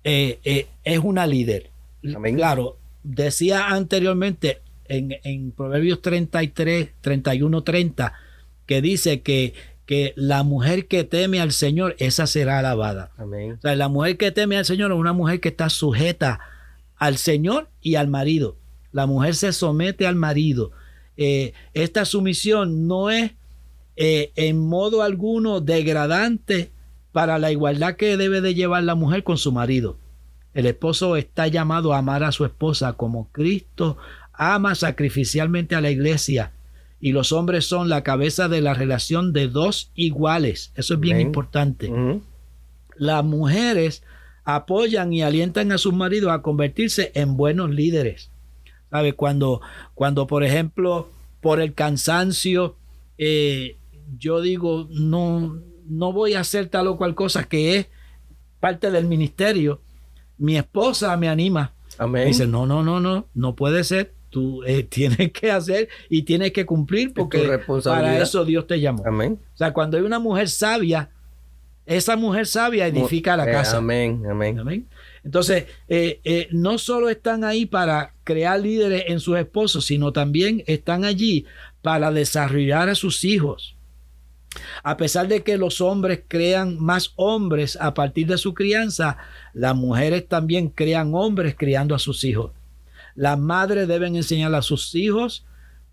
eh, 0.03 0.39
eh, 0.45 0.67
es 0.85 0.99
una 1.01 1.27
líder. 1.27 1.69
Claro, 2.01 2.79
decía 3.03 3.69
anteriormente 3.69 4.63
en, 4.87 5.17
en 5.25 5.51
Proverbios 5.51 6.01
33, 6.01 6.89
31, 7.03 7.63
30, 7.63 8.15
que 8.65 8.81
dice 8.81 9.21
que 9.21 9.53
que 9.89 10.13
la 10.17 10.43
mujer 10.43 10.87
que 10.87 11.03
teme 11.03 11.41
al 11.41 11.51
Señor, 11.51 11.97
esa 11.99 12.27
será 12.27 12.59
alabada. 12.59 13.11
Amén. 13.17 13.53
O 13.53 13.61
sea, 13.63 13.75
la 13.75 13.89
mujer 13.89 14.19
que 14.19 14.31
teme 14.31 14.59
al 14.59 14.67
Señor 14.67 14.93
es 14.93 14.99
una 14.99 15.15
mujer 15.15 15.41
que 15.41 15.49
está 15.49 15.71
sujeta 15.71 16.41
al 16.99 17.17
Señor 17.17 17.71
y 17.81 17.95
al 17.95 18.07
marido. 18.07 18.59
La 18.93 19.07
mujer 19.07 19.35
se 19.35 19.51
somete 19.55 20.07
al 20.07 20.15
marido. 20.15 20.73
Eh, 21.17 21.55
esta 21.73 22.05
sumisión 22.05 22.87
no 22.87 23.09
es 23.09 23.33
eh, 23.97 24.31
en 24.37 24.59
modo 24.61 25.01
alguno 25.01 25.63
degradante 25.63 26.71
para 27.13 27.39
la 27.39 27.51
igualdad 27.51 27.97
que 27.97 28.19
debe 28.19 28.43
de 28.43 28.53
llevar 28.53 28.83
la 28.83 28.95
mujer 28.95 29.25
con 29.25 29.39
su 29.39 29.53
marido. 29.53 29.97
El 30.53 30.67
esposo 30.67 31.17
está 31.17 31.47
llamado 31.47 31.95
a 31.95 31.99
amar 31.99 32.25
a 32.25 32.33
su 32.33 32.45
esposa 32.45 32.93
como 32.93 33.33
Cristo 33.33 33.97
ama 34.35 34.75
sacrificialmente 34.75 35.77
a 35.77 35.81
la 35.81 35.91
iglesia 35.91 36.53
y 37.01 37.13
los 37.13 37.33
hombres 37.33 37.67
son 37.67 37.89
la 37.89 38.03
cabeza 38.03 38.49
de 38.49 38.61
la 38.61 38.75
relación 38.75 39.33
de 39.33 39.49
dos 39.49 39.93
iguales. 39.95 40.73
Eso 40.75 40.95
es 40.95 41.01
bien 41.01 41.21
importante. 41.21 41.91
Las 42.97 43.25
mujeres 43.25 44.03
apoyan 44.45 45.13
y 45.13 45.23
alientan 45.23 45.71
a 45.73 45.79
sus 45.79 45.95
maridos 45.95 46.33
a 46.33 46.43
convertirse 46.43 47.13
en 47.15 47.37
buenos 47.37 47.71
líderes. 47.71 48.31
¿Sabe? 48.91 49.13
Cuando, 49.13 49.61
cuando 49.95 50.27
por 50.27 50.43
ejemplo, 50.43 51.09
por 51.41 51.61
el 51.61 51.75
cansancio, 51.75 52.77
eh, 53.19 53.77
yo 54.19 54.41
digo, 54.41 54.89
no, 54.91 55.61
no 55.87 56.13
voy 56.13 56.35
a 56.35 56.41
hacer 56.41 56.69
tal 56.69 56.89
o 56.89 56.97
cual 56.97 57.15
cosa 57.15 57.45
que 57.45 57.77
es 57.77 57.87
parte 58.59 58.91
del 58.91 59.07
ministerio, 59.07 59.81
mi 60.39 60.57
esposa 60.57 61.17
me 61.17 61.29
anima. 61.29 61.75
Amén. 61.99 62.29
dice, 62.29 62.47
no, 62.47 62.67
no, 62.67 62.83
no, 62.83 63.01
no, 63.01 63.27
no 63.35 63.55
puede 63.55 63.85
ser 63.85 64.15
tú 64.31 64.63
eh, 64.65 64.83
tienes 64.89 65.33
que 65.33 65.51
hacer 65.51 65.89
y 66.09 66.23
tienes 66.23 66.53
que 66.53 66.67
cumplir 66.67 67.13
porque 67.13 67.61
para 67.85 68.19
eso 68.21 68.45
Dios 68.45 68.67
te 68.67 68.81
llamó. 68.81 69.03
Amén. 69.07 69.39
O 69.55 69.57
sea, 69.57 69.73
cuando 69.73 69.97
hay 69.97 70.03
una 70.03 70.19
mujer 70.19 70.49
sabia, 70.49 71.11
esa 71.87 72.17
mujer 72.17 72.47
sabia 72.47 72.87
edifica 72.87 73.37
la 73.37 73.49
eh, 73.49 73.53
casa. 73.53 73.79
amén, 73.79 74.23
amén. 74.29 74.89
Entonces, 75.25 75.67
eh, 75.89 76.49
no 76.53 76.79
solo 76.79 77.09
están 77.09 77.45
ahí 77.45 77.67
para 77.67 78.15
crear 78.25 78.61
líderes 78.61 79.05
en 79.09 79.21
sus 79.21 79.39
esposos, 79.39 79.87
sino 79.87 80.13
también 80.13 80.63
están 80.67 81.05
allí 81.05 81.45
para 81.83 82.11
desarrollar 82.11 82.89
a 82.89 82.95
sus 82.95 83.25
hijos. 83.25 83.79
A 84.83 84.97
pesar 84.97 85.29
de 85.29 85.43
que 85.43 85.59
los 85.59 85.81
hombres 85.81 86.23
crean 86.27 86.79
más 86.79 87.13
hombres 87.17 87.77
a 87.81 87.95
partir 87.95 88.27
de 88.27 88.39
su 88.39 88.55
crianza, 88.55 89.19
las 89.53 89.75
mujeres 89.75 90.27
también 90.27 90.69
crean 90.69 91.15
hombres 91.15 91.55
criando 91.57 91.95
a 91.95 91.99
sus 91.99 92.25
hijos. 92.25 92.53
Las 93.19 93.37
madres 93.37 93.89
deben 93.89 94.15
enseñar 94.15 94.55
a 94.55 94.63
sus 94.63 94.95
hijos 94.95 95.45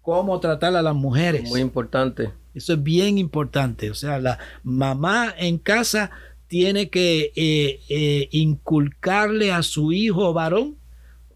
cómo 0.03 0.39
tratar 0.39 0.75
a 0.75 0.83
las 0.83 0.93
mujeres. 0.93 1.49
Muy 1.49 1.59
importante. 1.59 2.31
Eso 2.53 2.73
es 2.73 2.83
bien 2.83 3.17
importante. 3.17 3.89
O 3.89 3.95
sea, 3.95 4.19
la 4.19 4.37
mamá 4.61 5.33
en 5.35 5.57
casa 5.57 6.11
tiene 6.45 6.91
que 6.91 7.33
eh, 7.35 7.79
eh, 7.89 8.29
inculcarle 8.29 9.51
a 9.51 9.63
su 9.63 9.91
hijo 9.91 10.33
varón 10.33 10.77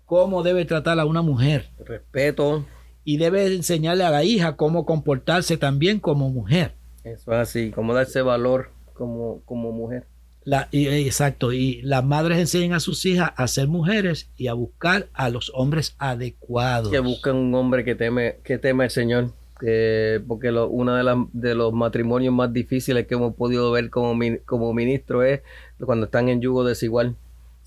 cómo 0.06 0.44
debe 0.44 0.64
tratar 0.66 1.00
a 1.00 1.06
una 1.06 1.24
mujer. 1.24 1.72
Respeto. 1.84 2.68
Y 3.04 3.18
debe 3.18 3.48
enseñarle 3.48 4.04
a 4.04 4.12
la 4.12 4.24
hija 4.24 4.58
cómo 4.58 4.86
comportarse 4.86 5.58
también 5.58 6.00
como 6.00 6.30
mujer. 6.30 6.76
Eso 7.04 7.34
es 7.34 7.40
así, 7.40 7.72
cómo 7.72 7.96
darse 7.96 8.22
valor 8.22 8.70
como, 8.94 9.42
como 9.46 9.72
mujer. 9.72 10.06
Eh, 10.46 11.04
exacto, 11.06 11.52
y 11.54 11.82
las 11.84 12.04
madres 12.04 12.40
enseñan 12.40 12.74
a 12.74 12.80
sus 12.80 13.06
hijas 13.06 13.32
a 13.36 13.48
ser 13.48 13.68
mujeres 13.68 14.30
y 14.38 14.48
a 14.48 14.54
buscar 14.54 15.08
a 15.14 15.30
los 15.30 15.52
hombres 15.54 15.96
adecuados. 16.00 16.90
Que 16.90 17.00
buscan 17.00 17.36
un 17.36 17.54
hombre 17.56 17.84
que 17.84 17.96
teme, 17.96 18.38
que 18.44 18.58
teme 18.58 18.86
al 18.86 18.90
Señor. 18.90 19.32
porque 19.60 20.52
uno 20.52 20.96
de, 20.96 21.26
de, 21.34 21.56
los 21.56 21.74
matrimonios 21.74 22.34
más 22.34 22.52
difíciles 22.54 23.06
que 23.06 23.16
hemos 23.16 23.36
podido 23.36 23.72
ver 23.72 23.90
como, 23.90 24.18
como 24.46 24.74
ministro 24.74 25.24
es 25.24 25.42
cuando 25.80 26.06
están 26.06 26.30
en 26.30 26.42
yugo 26.42 26.64
desigual. 26.64 27.16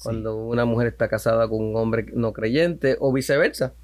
Cuando 0.02 0.36
una 0.36 0.64
mujer 0.64 0.88
está 0.88 1.08
casada 1.08 1.48
con 1.48 1.62
un 1.62 1.76
hombre 1.76 2.06
no 2.14 2.32
creyente 2.32 2.96
o 2.98 3.12
viceversa. 3.12 3.74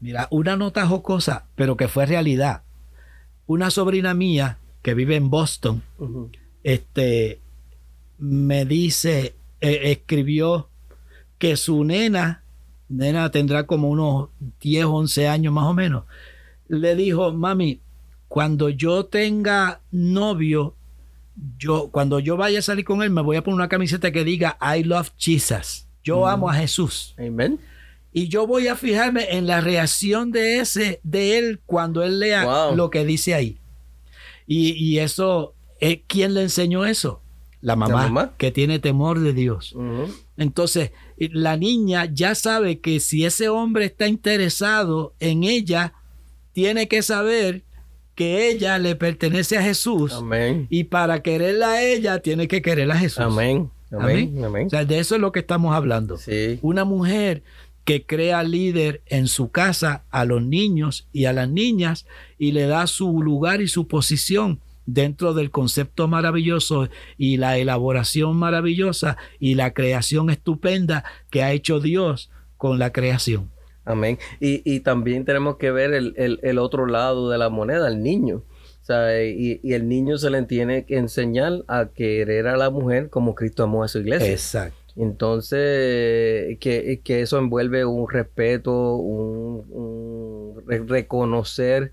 Mira, 0.00 0.28
una 0.30 0.56
nota 0.56 0.86
jocosa, 0.86 1.46
pero 1.54 1.76
que 1.78 1.88
fue 1.88 2.04
realidad. 2.04 2.62
Una 3.46 3.70
sobrina 3.70 4.12
mía 4.12 4.58
que 4.82 4.92
vive 4.92 5.16
en 5.16 5.30
Boston, 5.30 5.82
este, 6.62 7.40
me 8.18 8.64
dice, 8.64 9.34
eh, 9.60 9.80
escribió 9.84 10.68
que 11.38 11.56
su 11.56 11.84
nena, 11.84 12.42
nena 12.88 13.30
tendrá 13.30 13.66
como 13.66 13.90
unos 13.90 14.30
10, 14.60 14.86
11 14.86 15.28
años 15.28 15.52
más 15.52 15.66
o 15.66 15.74
menos, 15.74 16.04
le 16.68 16.96
dijo, 16.96 17.32
mami, 17.32 17.80
cuando 18.28 18.68
yo 18.68 19.06
tenga 19.06 19.80
novio, 19.90 20.74
yo, 21.58 21.90
cuando 21.90 22.18
yo 22.18 22.36
vaya 22.36 22.60
a 22.60 22.62
salir 22.62 22.84
con 22.84 23.02
él, 23.02 23.10
me 23.10 23.22
voy 23.22 23.36
a 23.36 23.44
poner 23.44 23.56
una 23.56 23.68
camiseta 23.68 24.10
que 24.10 24.24
diga 24.24 24.58
I 24.60 24.82
love 24.82 25.10
Jesus. 25.16 25.86
Yo 26.02 26.22
mm. 26.22 26.26
amo 26.26 26.50
a 26.50 26.54
Jesús. 26.54 27.14
Amén. 27.18 27.60
Y 28.12 28.28
yo 28.28 28.46
voy 28.46 28.68
a 28.68 28.76
fijarme 28.76 29.36
en 29.36 29.46
la 29.46 29.60
reacción 29.60 30.32
de 30.32 30.60
ese, 30.60 31.00
de 31.02 31.38
él, 31.38 31.60
cuando 31.66 32.02
él 32.02 32.18
lea 32.18 32.72
lo 32.74 32.88
que 32.88 33.04
dice 33.04 33.34
ahí. 33.34 33.58
Y, 34.46 34.72
y 34.72 35.00
eso, 35.00 35.54
eh, 35.80 36.02
¿quién 36.06 36.32
le 36.32 36.42
enseñó 36.42 36.86
eso? 36.86 37.20
La 37.66 37.74
mamá, 37.74 38.32
que 38.38 38.52
tiene 38.52 38.78
temor 38.78 39.18
de 39.18 39.32
Dios. 39.32 39.74
Entonces, 40.36 40.92
la 41.18 41.56
niña 41.56 42.04
ya 42.04 42.36
sabe 42.36 42.78
que 42.78 43.00
si 43.00 43.24
ese 43.24 43.48
hombre 43.48 43.86
está 43.86 44.06
interesado 44.06 45.14
en 45.18 45.42
ella, 45.42 45.92
tiene 46.52 46.86
que 46.86 47.02
saber 47.02 47.64
que 48.14 48.48
ella 48.48 48.78
le 48.78 48.94
pertenece 48.94 49.58
a 49.58 49.62
Jesús. 49.62 50.12
Amén. 50.12 50.68
Y 50.70 50.84
para 50.84 51.24
quererla 51.24 51.72
a 51.72 51.82
ella, 51.82 52.20
tiene 52.20 52.46
que 52.46 52.62
querer 52.62 52.88
a 52.92 52.96
Jesús. 52.96 53.18
Amén. 53.18 53.68
Amén. 53.90 54.44
Amén. 54.44 54.68
O 54.68 54.70
sea, 54.70 54.84
de 54.84 55.00
eso 55.00 55.16
es 55.16 55.20
lo 55.20 55.32
que 55.32 55.40
estamos 55.40 55.74
hablando. 55.74 56.20
Una 56.62 56.84
mujer 56.84 57.42
que 57.84 58.06
crea 58.06 58.44
líder 58.44 59.02
en 59.06 59.26
su 59.26 59.50
casa 59.50 60.04
a 60.10 60.24
los 60.24 60.40
niños 60.40 61.08
y 61.12 61.24
a 61.24 61.32
las 61.32 61.48
niñas 61.48 62.06
y 62.38 62.52
le 62.52 62.68
da 62.68 62.86
su 62.86 63.20
lugar 63.22 63.60
y 63.60 63.66
su 63.66 63.88
posición 63.88 64.60
dentro 64.86 65.34
del 65.34 65.50
concepto 65.50 66.08
maravilloso 66.08 66.88
y 67.18 67.36
la 67.36 67.58
elaboración 67.58 68.36
maravillosa 68.36 69.18
y 69.38 69.54
la 69.54 69.74
creación 69.74 70.30
estupenda 70.30 71.04
que 71.30 71.42
ha 71.42 71.52
hecho 71.52 71.80
Dios 71.80 72.30
con 72.56 72.78
la 72.78 72.92
creación. 72.92 73.50
Amén. 73.84 74.18
Y, 74.40 74.80
también 74.80 75.24
tenemos 75.24 75.58
que 75.58 75.70
ver 75.70 75.94
el, 75.94 76.58
otro 76.58 76.86
lado 76.86 77.30
de 77.30 77.38
la 77.38 77.50
moneda, 77.50 77.86
el 77.86 78.02
niño. 78.02 78.42
O 78.82 78.84
sea, 78.86 79.22
y, 79.22 79.60
el 79.62 79.88
niño 79.88 80.18
se 80.18 80.30
le 80.30 80.42
tiene 80.42 80.84
que 80.84 80.96
enseñar 80.96 81.64
a 81.68 81.86
querer 81.94 82.48
a 82.48 82.56
la 82.56 82.70
mujer 82.70 83.10
como 83.10 83.36
Cristo 83.36 83.62
amó 83.62 83.84
a 83.84 83.88
su 83.88 84.00
iglesia. 84.00 84.32
Exacto. 84.32 84.76
Entonces, 84.96 86.58
que, 86.58 87.00
eso 87.06 87.38
envuelve 87.38 87.84
un 87.84 88.10
respeto, 88.10 88.96
un 88.96 90.56
reconocer 90.66 91.92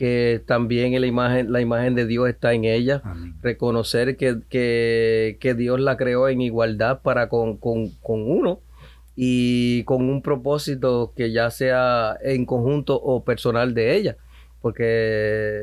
que 0.00 0.42
también 0.46 0.98
la 0.98 1.06
imagen, 1.06 1.52
la 1.52 1.60
imagen 1.60 1.94
de 1.94 2.06
Dios 2.06 2.26
está 2.26 2.54
en 2.54 2.64
ella. 2.64 3.02
Reconocer 3.42 4.16
que, 4.16 4.40
que, 4.48 5.54
Dios 5.54 5.78
la 5.78 5.98
creó 5.98 6.30
en 6.30 6.40
igualdad 6.40 7.02
para 7.02 7.28
con, 7.28 7.58
uno 8.02 8.60
y 9.14 9.84
con 9.84 10.08
un 10.08 10.22
propósito 10.22 11.12
que 11.14 11.32
ya 11.32 11.50
sea 11.50 12.16
en 12.22 12.46
conjunto 12.46 12.98
o 12.98 13.24
personal 13.24 13.74
de 13.74 13.94
ella. 13.94 14.16
Porque 14.62 15.60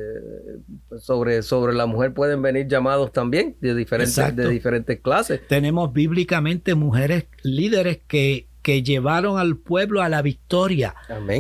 sobre, 0.99 1.41
sobre 1.41 1.73
la 1.73 1.87
mujer 1.87 2.13
pueden 2.13 2.43
venir 2.43 2.67
llamados 2.67 3.11
también 3.11 3.55
de 3.59 3.73
diferentes, 3.73 4.35
de 4.35 4.49
diferentes 4.49 4.99
clases. 4.99 5.41
Tenemos 5.47 5.91
bíblicamente 5.93 6.75
mujeres 6.75 7.25
líderes 7.41 8.01
que, 8.07 8.46
que 8.67 8.83
llevaron 8.83 9.39
al 9.39 9.55
pueblo 9.55 10.01
a 10.01 10.09
la 10.09 10.21
victoria, 10.21 10.93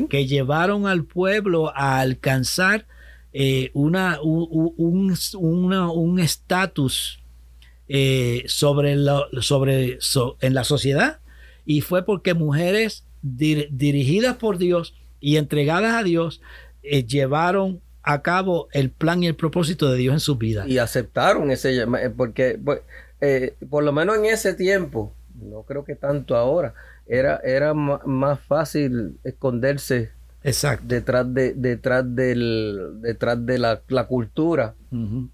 que 0.09 0.27
llevaron 0.27 0.87
al 0.87 1.03
pueblo 1.03 1.73
a 1.75 1.99
alcanzar 1.99 2.85
eh, 3.33 3.69
una, 3.73 4.21
un 4.21 6.19
estatus 6.21 7.19
eh, 7.89 8.45
sobre, 8.47 8.95
sobre 9.41 9.99
en 10.39 10.53
la 10.53 10.63
sociedad 10.63 11.19
y 11.65 11.81
fue 11.81 12.05
porque 12.05 12.33
mujeres 12.33 13.03
dirigidas 13.21 14.37
por 14.37 14.57
Dios 14.57 14.95
y 15.19 15.35
entregadas 15.35 15.95
a 15.95 16.03
Dios 16.03 16.39
eh, 16.81 17.03
llevaron 17.03 17.81
a 18.03 18.21
cabo 18.21 18.69
el 18.71 18.89
plan 18.89 19.21
y 19.21 19.27
el 19.27 19.35
propósito 19.35 19.91
de 19.91 19.97
Dios 19.97 20.13
en 20.13 20.21
su 20.21 20.37
vida. 20.37 20.63
Y 20.65 20.77
aceptaron 20.77 21.51
ese 21.51 21.85
porque 22.15 22.57
pues, 22.63 22.79
eh, 23.19 23.55
por 23.69 23.83
lo 23.83 23.91
menos 23.91 24.15
en 24.15 24.27
ese 24.27 24.53
tiempo, 24.53 25.11
no 25.35 25.63
creo 25.63 25.83
que 25.83 25.95
tanto 25.95 26.35
ahora, 26.35 26.73
era, 27.07 27.37
era 27.37 27.73
más 27.73 28.39
fácil 28.41 29.17
esconderse 29.23 30.11
Exacto. 30.43 30.85
detrás 30.87 31.33
de 31.33 31.53
detrás 31.53 32.15
del 32.15 33.01
detrás 33.01 33.45
de 33.45 33.57
la, 33.57 33.81
cultura 34.07 34.75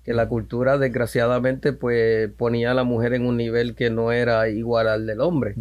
que 0.03 0.13
la 0.13 0.27
cultura 0.27 0.77
desgraciadamente 0.77 1.73
pues 1.73 2.31
ponía 2.31 2.71
a 2.71 2.73
la 2.73 2.83
mujer 2.83 3.13
en 3.13 3.25
un 3.25 3.37
nivel 3.37 3.75
que 3.75 3.89
no 3.89 4.11
era 4.11 4.49
igual 4.49 4.87
al 4.87 5.05
del 5.05 5.21
hombre. 5.21 5.55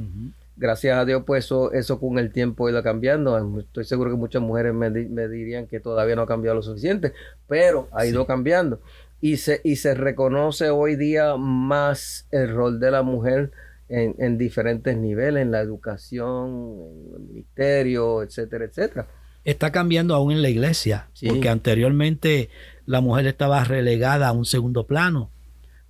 Gracias 0.57 0.97
a 0.97 1.05
Dios 1.05 1.25
pues 1.27 1.45
eso, 1.45 1.73
eso 1.73 1.99
con 1.99 2.19
el 2.19 2.31
tiempo 2.31 2.67
ha 2.67 2.71
ido 2.71 2.83
cambiando. 2.83 3.59
Estoy 3.59 3.85
seguro 3.85 4.11
que 4.11 4.17
muchas 4.17 4.43
mujeres 4.43 4.73
me, 4.75 4.91
dirían 4.91 5.67
que 5.67 5.81
todavía 5.81 6.15
no 6.15 6.23
ha 6.23 6.27
cambiado 6.27 6.57
lo 6.57 6.63
suficiente 6.63 7.13
pero 7.49 7.89
ha 7.93 8.07
ido 8.07 8.27
cambiando. 8.27 8.81
Y 9.21 9.37
se 9.37 9.61
y 9.65 9.77
se 9.77 9.95
reconoce 9.95 10.71
hoy 10.71 10.97
día 10.97 11.37
más 11.37 12.27
el 12.31 12.49
rol 12.55 12.81
de 12.81 12.91
la 12.91 13.03
mujer 13.03 13.53
en, 13.93 14.15
en 14.19 14.39
diferentes 14.39 14.97
niveles, 14.97 15.43
en 15.43 15.51
la 15.51 15.61
educación, 15.61 16.79
en 17.09 17.15
el 17.15 17.29
ministerio, 17.29 18.23
etcétera, 18.23 18.65
etcétera 18.65 19.07
está 19.45 19.73
cambiando 19.73 20.15
aún 20.15 20.33
en 20.33 20.43
la 20.43 20.51
iglesia, 20.51 21.09
porque 21.27 21.49
anteriormente 21.49 22.51
la 22.87 23.01
mujer 23.01 23.27
estaba 23.27 23.65
relegada 23.65 24.29
a 24.29 24.33
un 24.33 24.45
segundo 24.45 24.87
plano. 24.87 25.31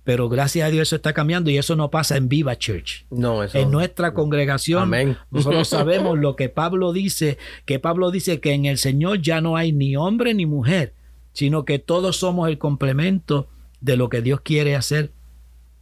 Pero 0.03 0.27
gracias 0.27 0.67
a 0.67 0.69
Dios 0.69 0.89
eso 0.89 0.97
está 0.97 1.13
cambiando 1.13 1.49
y 1.49 1.57
eso 1.57 1.77
no 1.77 1.89
pasa 1.89 2.17
en 2.17 2.27
Viva 2.27 2.57
Church. 2.57 3.05
No, 3.09 3.41
eso, 3.41 3.57
en 3.57 3.71
nuestra 3.71 4.13
congregación 4.13 4.91
nosotros 5.31 5.67
sabemos 5.69 6.19
lo 6.19 6.35
que 6.35 6.49
Pablo 6.49 6.91
dice, 6.91 7.37
que 7.65 7.79
Pablo 7.79 8.11
dice 8.11 8.41
que 8.41 8.51
en 8.51 8.65
el 8.65 8.77
Señor 8.77 9.21
ya 9.21 9.39
no 9.39 9.55
hay 9.55 9.71
ni 9.71 9.95
hombre 9.95 10.33
ni 10.33 10.45
mujer, 10.45 10.93
sino 11.31 11.63
que 11.63 11.79
todos 11.79 12.17
somos 12.17 12.49
el 12.49 12.57
complemento 12.57 13.47
de 13.79 13.95
lo 13.95 14.09
que 14.09 14.21
Dios 14.21 14.41
quiere 14.41 14.75
hacer 14.75 15.11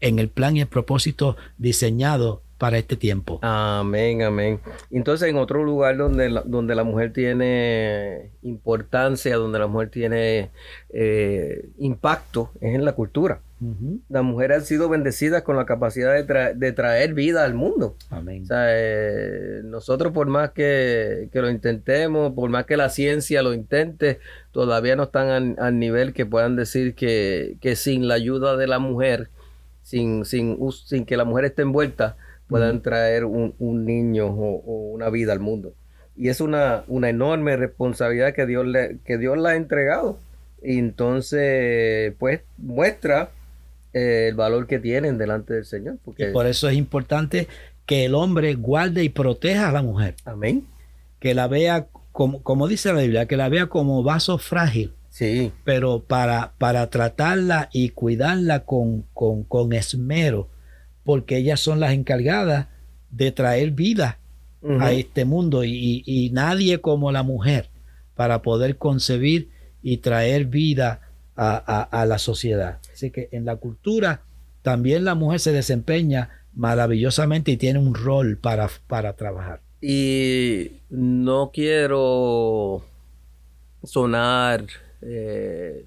en 0.01 0.19
el 0.19 0.27
plan 0.29 0.57
y 0.57 0.61
el 0.61 0.67
propósito 0.67 1.37
diseñado 1.57 2.41
para 2.61 2.77
este 2.77 2.95
tiempo. 2.95 3.39
Amén, 3.41 4.21
amén. 4.21 4.59
Entonces, 4.91 5.27
en 5.27 5.37
otro 5.37 5.63
lugar 5.63 5.97
donde 5.97 6.29
la, 6.29 6.43
donde 6.45 6.75
la 6.75 6.83
mujer 6.83 7.11
tiene 7.11 8.29
importancia, 8.43 9.35
donde 9.35 9.57
la 9.57 9.65
mujer 9.65 9.89
tiene 9.89 10.51
eh, 10.93 11.69
impacto, 11.79 12.51
es 12.61 12.75
en 12.75 12.85
la 12.85 12.93
cultura. 12.93 13.39
Las 14.09 14.23
mujeres 14.23 14.57
han 14.57 14.65
sido 14.65 14.89
bendecidas 14.89 15.41
con 15.41 15.55
la 15.55 15.65
capacidad 15.65 16.13
de, 16.23 16.71
traer 16.71 17.13
vida 17.15 17.45
al 17.45 17.55
mundo. 17.55 17.95
Amén. 18.11 18.43
O 18.43 18.45
sea, 18.45 18.65
eh, 18.69 19.61
nosotros 19.63 20.13
por 20.13 20.27
más 20.27 20.51
que, 20.51 21.29
lo 21.31 21.49
intentemos, 21.49 22.33
por 22.33 22.49
más 22.51 22.65
que 22.65 22.77
la 22.77 22.89
ciencia 22.89 23.41
lo 23.41 23.53
intente, 23.53 24.19
todavía 24.51 24.95
no 24.95 25.03
están 25.03 25.59
al 25.59 25.79
nivel 25.79 26.13
que 26.13 26.27
puedan 26.27 26.55
decir 26.55 26.93
que, 26.93 27.57
que 27.59 27.75
sin 27.75 28.07
la 28.07 28.15
ayuda 28.15 28.55
de 28.55 28.67
la 28.67 28.77
mujer, 28.77 29.29
sin, 29.91 30.23
sin, 30.23 30.57
sin 30.71 31.05
que 31.05 31.17
la 31.17 31.25
mujer 31.25 31.43
esté 31.43 31.63
envuelta, 31.63 32.15
puedan 32.47 32.81
traer 32.81 33.25
un, 33.25 33.85
niño 33.85 34.27
o, 34.27 34.91
una 34.93 35.09
vida 35.09 35.33
al 35.33 35.41
mundo. 35.41 35.73
Y 36.15 36.29
es 36.29 36.39
una, 36.39 36.85
una 36.87 37.09
enorme 37.09 37.57
responsabilidad 37.57 38.33
que 38.33 38.45
Dios, 38.45 38.65
le, 38.65 38.99
que 39.03 39.17
Dios 39.17 39.37
la 39.37 39.49
ha 39.49 39.55
entregado. 39.57 40.17
Y 40.63 40.77
entonces, 40.77 42.13
pues, 42.19 42.39
muestra 42.57 43.31
eh, 43.91 44.27
el 44.29 44.35
valor 44.35 44.65
que 44.65 44.79
tienen 44.79 45.17
delante 45.17 45.55
del 45.55 45.65
Señor. 45.65 45.97
Porque... 46.05 46.29
Y 46.29 46.31
por 46.31 46.47
eso 46.47 46.69
es 46.69 46.77
importante 46.77 47.49
que 47.85 48.05
el 48.05 48.15
hombre 48.15 48.53
guarde 48.53 49.03
y 49.03 49.09
proteja 49.09 49.67
a 49.67 49.71
la 49.73 49.81
mujer. 49.81 50.15
Amén. 50.23 50.65
Que 51.19 51.33
la 51.33 51.49
vea, 51.49 51.87
como, 52.13 52.41
como 52.43 52.69
dice 52.69 52.93
la 52.93 53.01
Biblia, 53.01 53.25
que 53.25 53.35
la 53.35 53.49
vea 53.49 53.67
como 53.67 54.03
vaso 54.03 54.37
frágil. 54.37 54.93
Sí. 55.11 55.51
Pero 55.63 56.01
para, 56.01 56.53
para 56.57 56.89
tratarla 56.89 57.69
y 57.71 57.89
cuidarla 57.89 58.65
con, 58.65 59.03
con, 59.13 59.43
con 59.43 59.73
esmero 59.73 60.49
porque 61.03 61.37
ellas 61.37 61.59
son 61.59 61.79
las 61.79 61.93
encargadas 61.93 62.67
de 63.09 63.31
traer 63.31 63.71
vida 63.71 64.17
a 64.79 64.91
este 64.91 65.25
mundo 65.25 65.63
y, 65.63 66.29
nadie 66.33 66.81
como 66.81 67.11
la 67.11 67.23
mujer 67.23 67.69
para 68.15 68.43
poder 68.43 68.77
concebir 68.77 69.49
y 69.81 69.97
traer 69.97 70.45
vida 70.45 71.01
a, 71.35 72.05
la 72.07 72.19
sociedad. 72.19 72.77
Así 72.93 73.09
que 73.09 73.27
en 73.31 73.45
la 73.45 73.55
cultura 73.55 74.21
también 74.61 75.03
la 75.03 75.15
mujer 75.15 75.39
se 75.39 75.51
desempeña 75.51 76.29
maravillosamente 76.53 77.51
y 77.51 77.57
tiene 77.57 77.79
un 77.79 77.95
rol 77.95 78.37
para, 78.37 78.69
para 78.87 79.13
trabajar. 79.13 79.61
Y 79.81 80.73
no 80.91 81.49
quiero 81.51 82.83
sonar 83.83 84.65
eh, 85.01 85.85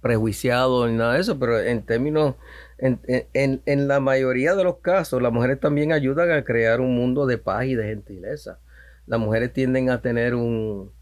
prejuiciado 0.00 0.86
ni 0.86 0.96
nada 0.96 1.14
de 1.14 1.20
eso, 1.20 1.38
pero 1.38 1.60
en 1.60 1.82
términos 1.82 2.34
en, 2.78 3.88
la 3.88 4.00
mayoría 4.00 4.54
de 4.54 4.64
los 4.64 4.76
casos, 4.76 5.20
las 5.20 5.32
mujeres 5.32 5.58
también 5.58 5.92
ayudan 5.92 6.30
a 6.30 6.44
crear 6.44 6.80
un 6.80 6.94
mundo 6.94 7.26
de 7.26 7.38
paz 7.38 7.64
y 7.64 7.74
de 7.74 7.84
gentileza. 7.84 8.60
Las 9.06 9.18
mujeres 9.18 9.52
tienden 9.52 9.90
a 9.90 10.00
tener 10.00 10.34
un, 10.34 10.92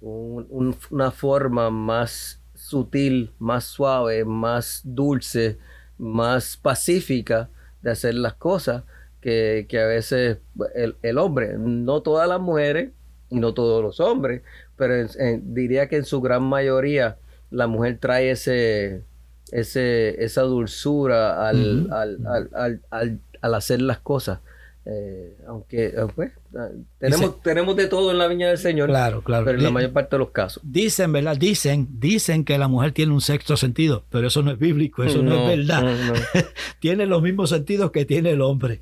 una 0.00 1.10
forma 1.10 1.70
más 1.70 2.42
sutil, 2.54 3.32
más 3.38 3.64
suave, 3.64 4.24
más 4.24 4.82
dulce, 4.84 5.58
más 5.96 6.56
pacífica 6.56 7.48
de 7.80 7.90
hacer 7.92 8.14
las 8.14 8.34
cosas 8.34 8.84
que, 9.20 9.66
a 9.72 9.86
veces 9.86 10.38
el, 11.02 11.18
hombre, 11.18 11.56
no 11.58 12.02
todas 12.02 12.28
las 12.28 12.40
mujeres 12.40 12.90
y 13.30 13.40
no 13.40 13.54
todos 13.54 13.82
los 13.82 14.00
hombres, 14.00 14.42
pero 14.78 14.94
diría 15.42 15.88
que 15.88 15.96
en 15.96 16.04
su 16.04 16.20
gran 16.20 16.42
mayoría 16.42 17.18
la 17.50 17.66
mujer 17.66 17.98
trae 18.00 18.30
ese, 18.30 19.02
ese, 19.52 20.24
esa 20.24 20.42
dulzura 20.42 21.48
al, 21.48 21.88
al, 21.92 22.80
al, 22.90 23.20
al, 23.40 23.54
hacer 23.54 23.82
las 23.82 23.98
cosas. 23.98 24.40
Eh, 24.90 25.36
aunque 25.46 25.88
eh, 25.88 26.06
pues, 26.14 26.32
ah, 26.56 26.68
tenemos, 26.98 27.42
tenemos 27.42 27.76
de 27.76 27.88
todo 27.88 28.10
en 28.10 28.16
la 28.16 28.26
viña 28.26 28.48
del 28.48 28.56
Señor. 28.56 28.88
Claro, 28.88 29.22
claro. 29.22 29.44
Pero 29.44 29.58
en 29.58 29.64
la 29.64 29.70
mayor 29.70 29.92
parte 29.92 30.16
de 30.16 30.20
los 30.20 30.30
casos. 30.30 30.62
Dicen, 30.64 31.12
¿verdad? 31.12 31.36
Dicen, 31.36 31.88
dicen 31.98 32.44
que 32.44 32.56
la 32.56 32.68
mujer 32.68 32.92
tiene 32.92 33.12
un 33.12 33.20
sexto 33.20 33.58
sentido, 33.58 34.04
pero 34.08 34.28
eso 34.28 34.42
no 34.42 34.50
es 34.50 34.58
bíblico, 34.58 35.04
eso 35.04 35.22
no, 35.22 35.50
es 35.50 35.58
verdad. 35.58 35.84
tiene 36.80 37.04
los 37.04 37.20
mismos 37.20 37.50
sentidos 37.50 37.90
que 37.90 38.06
tiene 38.06 38.30
el 38.30 38.40
hombre. 38.40 38.80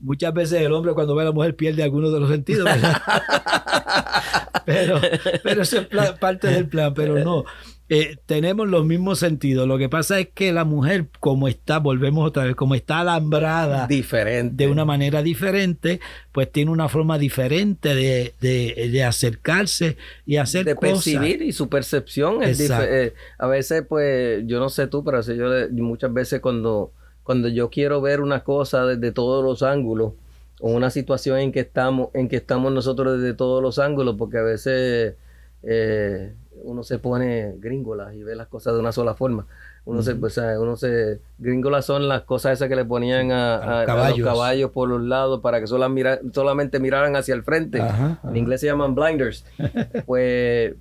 Muchas 0.00 0.34
veces 0.34 0.60
el 0.60 0.72
hombre 0.72 0.92
cuando 0.92 1.14
ve 1.14 1.22
a 1.22 1.26
la 1.26 1.32
mujer 1.32 1.56
pierde 1.56 1.82
algunos 1.82 2.12
de 2.12 2.20
los 2.20 2.30
sentidos, 2.30 2.64
¿verdad? 2.64 3.00
pero, 4.66 5.00
pero 5.42 5.62
eso 5.62 5.80
es 5.80 6.12
parte 6.18 6.48
del 6.48 6.68
plan, 6.68 6.92
pero 6.94 7.18
no. 7.24 7.44
Eh, 7.90 8.16
tenemos 8.24 8.66
los 8.66 8.86
mismos 8.86 9.18
sentidos. 9.18 9.68
Lo 9.68 9.76
que 9.76 9.90
pasa 9.90 10.18
es 10.18 10.28
que 10.32 10.52
la 10.52 10.64
mujer, 10.64 11.08
como 11.20 11.48
está, 11.48 11.78
volvemos 11.78 12.26
otra 12.26 12.44
vez, 12.44 12.54
como 12.54 12.74
está 12.74 13.00
alambrada 13.00 13.86
diferente. 13.86 14.54
de 14.64 14.70
una 14.70 14.86
manera 14.86 15.22
diferente, 15.22 16.00
pues 16.32 16.50
tiene 16.50 16.70
una 16.70 16.88
forma 16.88 17.18
diferente 17.18 17.94
de, 17.94 18.34
de, 18.40 19.04
acercarse 19.04 19.98
y 20.24 20.36
hacer 20.36 20.64
de 20.64 20.76
percibir 20.76 21.42
y 21.42 21.52
su 21.52 21.68
percepción 21.68 22.42
es 22.42 22.56
diferente. 22.56 23.06
Eh, 23.06 23.14
a 23.38 23.46
veces, 23.48 23.84
pues, 23.86 24.42
yo 24.46 24.58
no 24.60 24.70
sé 24.70 24.86
tú, 24.86 25.04
pero 25.04 25.20
yo 25.20 25.46
muchas 25.72 26.12
veces 26.12 26.40
cuando, 26.40 26.92
cuando 27.24 27.48
yo 27.48 27.70
quiero 27.70 28.00
ver 28.00 28.20
una 28.20 28.44
cosa 28.44 28.86
desde 28.86 29.10
todos 29.10 29.42
los 29.42 29.62
ángulos, 29.62 30.12
o 30.60 30.70
una 30.70 30.90
situación 30.90 31.38
en 31.38 31.52
que 31.52 31.60
estamos, 31.60 32.10
en 32.14 32.28
que 32.28 32.36
estamos 32.36 32.72
nosotros 32.72 33.20
desde 33.20 33.34
todos 33.34 33.60
los 33.62 33.78
ángulos, 33.78 34.14
porque 34.16 34.38
a 34.38 34.42
veces 34.42 35.16
eh, 35.62 36.34
uno 36.62 36.84
se 36.84 36.98
pone 36.98 37.54
gringolas 37.58 38.14
y 38.14 38.22
ve 38.22 38.36
las 38.36 38.46
cosas 38.46 38.74
de 38.74 38.80
una 38.80 38.92
sola 38.92 39.14
forma. 39.14 39.46
Uno 39.86 40.02
se, 40.02 40.14
pues, 40.14 40.38
uno 40.38 40.76
se, 40.76 41.20
gringolas 41.38 41.84
son 41.84 42.08
las 42.08 42.22
cosas 42.22 42.54
esas 42.54 42.68
que 42.68 42.76
le 42.76 42.86
ponían 42.86 43.30
a, 43.32 43.84
los 43.84 44.18
caballos 44.24 44.70
por 44.70 44.88
los 44.88 45.02
lados 45.02 45.40
para 45.40 45.60
que 45.60 45.66
solamente 45.66 46.80
miraran 46.80 47.16
hacia 47.16 47.34
el 47.34 47.42
frente. 47.42 47.82
En 48.24 48.36
inglés 48.36 48.60
se 48.62 48.66
llaman 48.66 48.94
blinders. 48.94 49.44
pues 50.06 50.74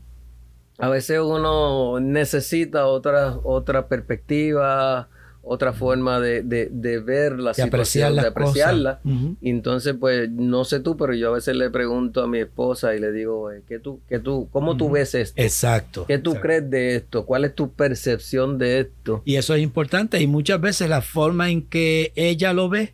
a 0.78 0.90
veces 0.90 1.20
uno 1.20 2.00
necesita 2.00 2.88
otra, 2.88 3.38
otra 3.44 3.88
perspectiva, 3.88 5.10
otra 5.46 5.74
forma 5.74 6.22
de, 6.22 6.42
de, 6.42 7.00
ver 7.00 7.38
la 7.38 7.54
situación, 7.54 8.16
de 8.16 8.28
apreciarla. 8.28 9.02
Y 9.42 9.50
entonces, 9.50 9.94
pues, 10.00 10.32
no 10.32 10.64
sé 10.64 10.80
tú, 10.80 10.96
pero 10.96 11.14
yo 11.14 11.30
a 11.30 11.34
veces 11.34 11.56
le 11.58 11.70
pregunto 11.70 12.24
a 12.24 12.28
mi 12.28 12.40
esposa 12.40 12.96
y 12.96 13.00
le 13.00 13.12
digo, 13.12 13.50
¿qué 13.68 13.78
tú, 13.78 14.00
qué 14.08 14.20
tú, 14.20 14.48
¿cómo 14.52 14.78
tú 14.78 14.90
ves 14.90 15.14
esto? 15.14 15.42
Exacto. 15.42 16.06
¿Qué 16.08 16.18
tú 16.18 16.36
crees 16.36 16.70
de 16.70 16.96
esto? 16.96 17.26
¿Cuál 17.26 17.44
es 17.44 17.54
tu 17.54 17.74
percepción 17.74 18.58
de 18.58 18.80
esto? 18.80 19.22
Y 19.26 19.36
eso 19.36 19.54
es 19.54 19.62
importante 19.62 20.22
y 20.22 20.28
muchas 20.28 20.62
veces 20.62 20.90
la 20.90 21.02
forma 21.02 21.50
en 21.50 21.64
que 21.64 22.14
ella 22.16 22.54
lo 22.54 22.70
ve 22.70 22.94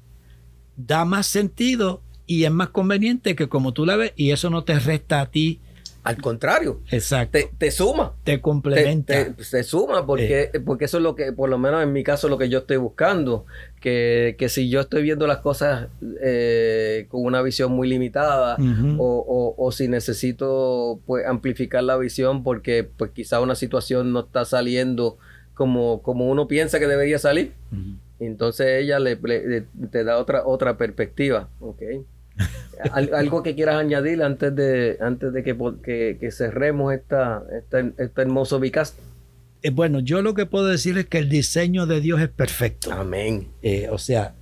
da 0.76 1.06
más 1.06 1.28
sentido 1.28 2.02
y 2.26 2.46
es 2.46 2.52
más 2.52 2.70
conveniente 2.70 3.36
que 3.36 3.48
como 3.48 3.74
tú 3.74 3.86
la 3.86 3.96
ves 3.96 4.14
y 4.16 4.32
eso 4.32 4.50
no 4.50 4.64
te 4.64 4.80
resta 4.80 5.22
a 5.22 5.30
ti 5.30 5.60
al 6.10 6.18
contrario. 6.22 6.82
Exacto. 6.90 7.38
Te, 7.58 7.70
suma. 7.70 8.14
Te 8.24 8.42
complementa. 8.42 9.36
Te, 9.36 9.64
suma 9.64 10.08
porque, 10.08 10.50
eh. 10.54 10.60
porque 10.60 10.86
eso 10.86 10.98
es 10.98 11.04
lo 11.04 11.14
que, 11.14 11.32
por 11.34 11.50
lo 11.50 11.60
menos 11.60 11.84
en 11.84 11.94
mi 11.94 12.04
caso, 12.04 12.28
lo 12.28 12.40
que 12.40 12.50
yo 12.50 12.60
estoy 12.60 12.78
buscando. 12.78 13.46
Que, 13.80 14.36
si 14.50 14.70
yo 14.70 14.82
estoy 14.82 15.04
viendo 15.04 15.28
las 15.28 15.38
cosas 15.38 15.88
eh, 16.22 17.06
con 17.10 17.24
una 17.24 17.44
visión 17.44 17.72
muy 17.74 17.88
limitada 17.88 18.58
o, 18.98 19.72
si 19.72 19.88
necesito 19.88 21.00
pues, 21.06 21.28
amplificar 21.28 21.84
la 21.84 21.96
visión 21.96 22.44
porque 22.44 22.84
pues 22.84 23.12
quizá 23.12 23.40
una 23.40 23.54
situación 23.54 24.12
no 24.12 24.22
está 24.22 24.46
saliendo 24.46 25.20
como, 25.54 26.02
como 26.02 26.28
uno 26.28 26.48
piensa 26.48 26.80
que 26.80 26.88
debería 26.88 27.20
salir, 27.20 27.54
Entonces 28.20 28.82
ella 28.82 28.98
le, 28.98 29.16
te 29.92 30.04
da 30.04 30.18
otra, 30.18 30.44
otra 30.46 30.76
perspectiva. 30.76 31.50
Okay. 31.60 32.04
¿Algo 32.94 33.44
que 33.44 33.56
quieras 33.56 33.76
añadir 33.76 34.24
antes 34.24 34.56
de, 34.56 34.98
antes 35.02 35.34
de 35.34 35.44
que, 35.44 36.18
que, 36.20 36.32
cerremos 36.32 36.94
esta, 36.94 37.44
este 37.98 38.22
hermoso 38.22 38.60
Vicast? 38.60 38.98
Eh, 39.62 39.70
bueno, 39.72 40.00
yo 40.00 40.22
lo 40.22 40.34
que 40.34 40.46
puedo 40.46 40.68
decir 40.68 40.98
es 40.98 41.06
que 41.06 41.18
el 41.18 41.30
diseño 41.30 41.86
de 41.86 42.00
Dios 42.00 42.22
es 42.22 42.30
perfecto. 42.30 42.92
Amén. 42.94 43.50
Eh, 43.62 43.90
o 43.92 43.98
sea, 43.98 44.34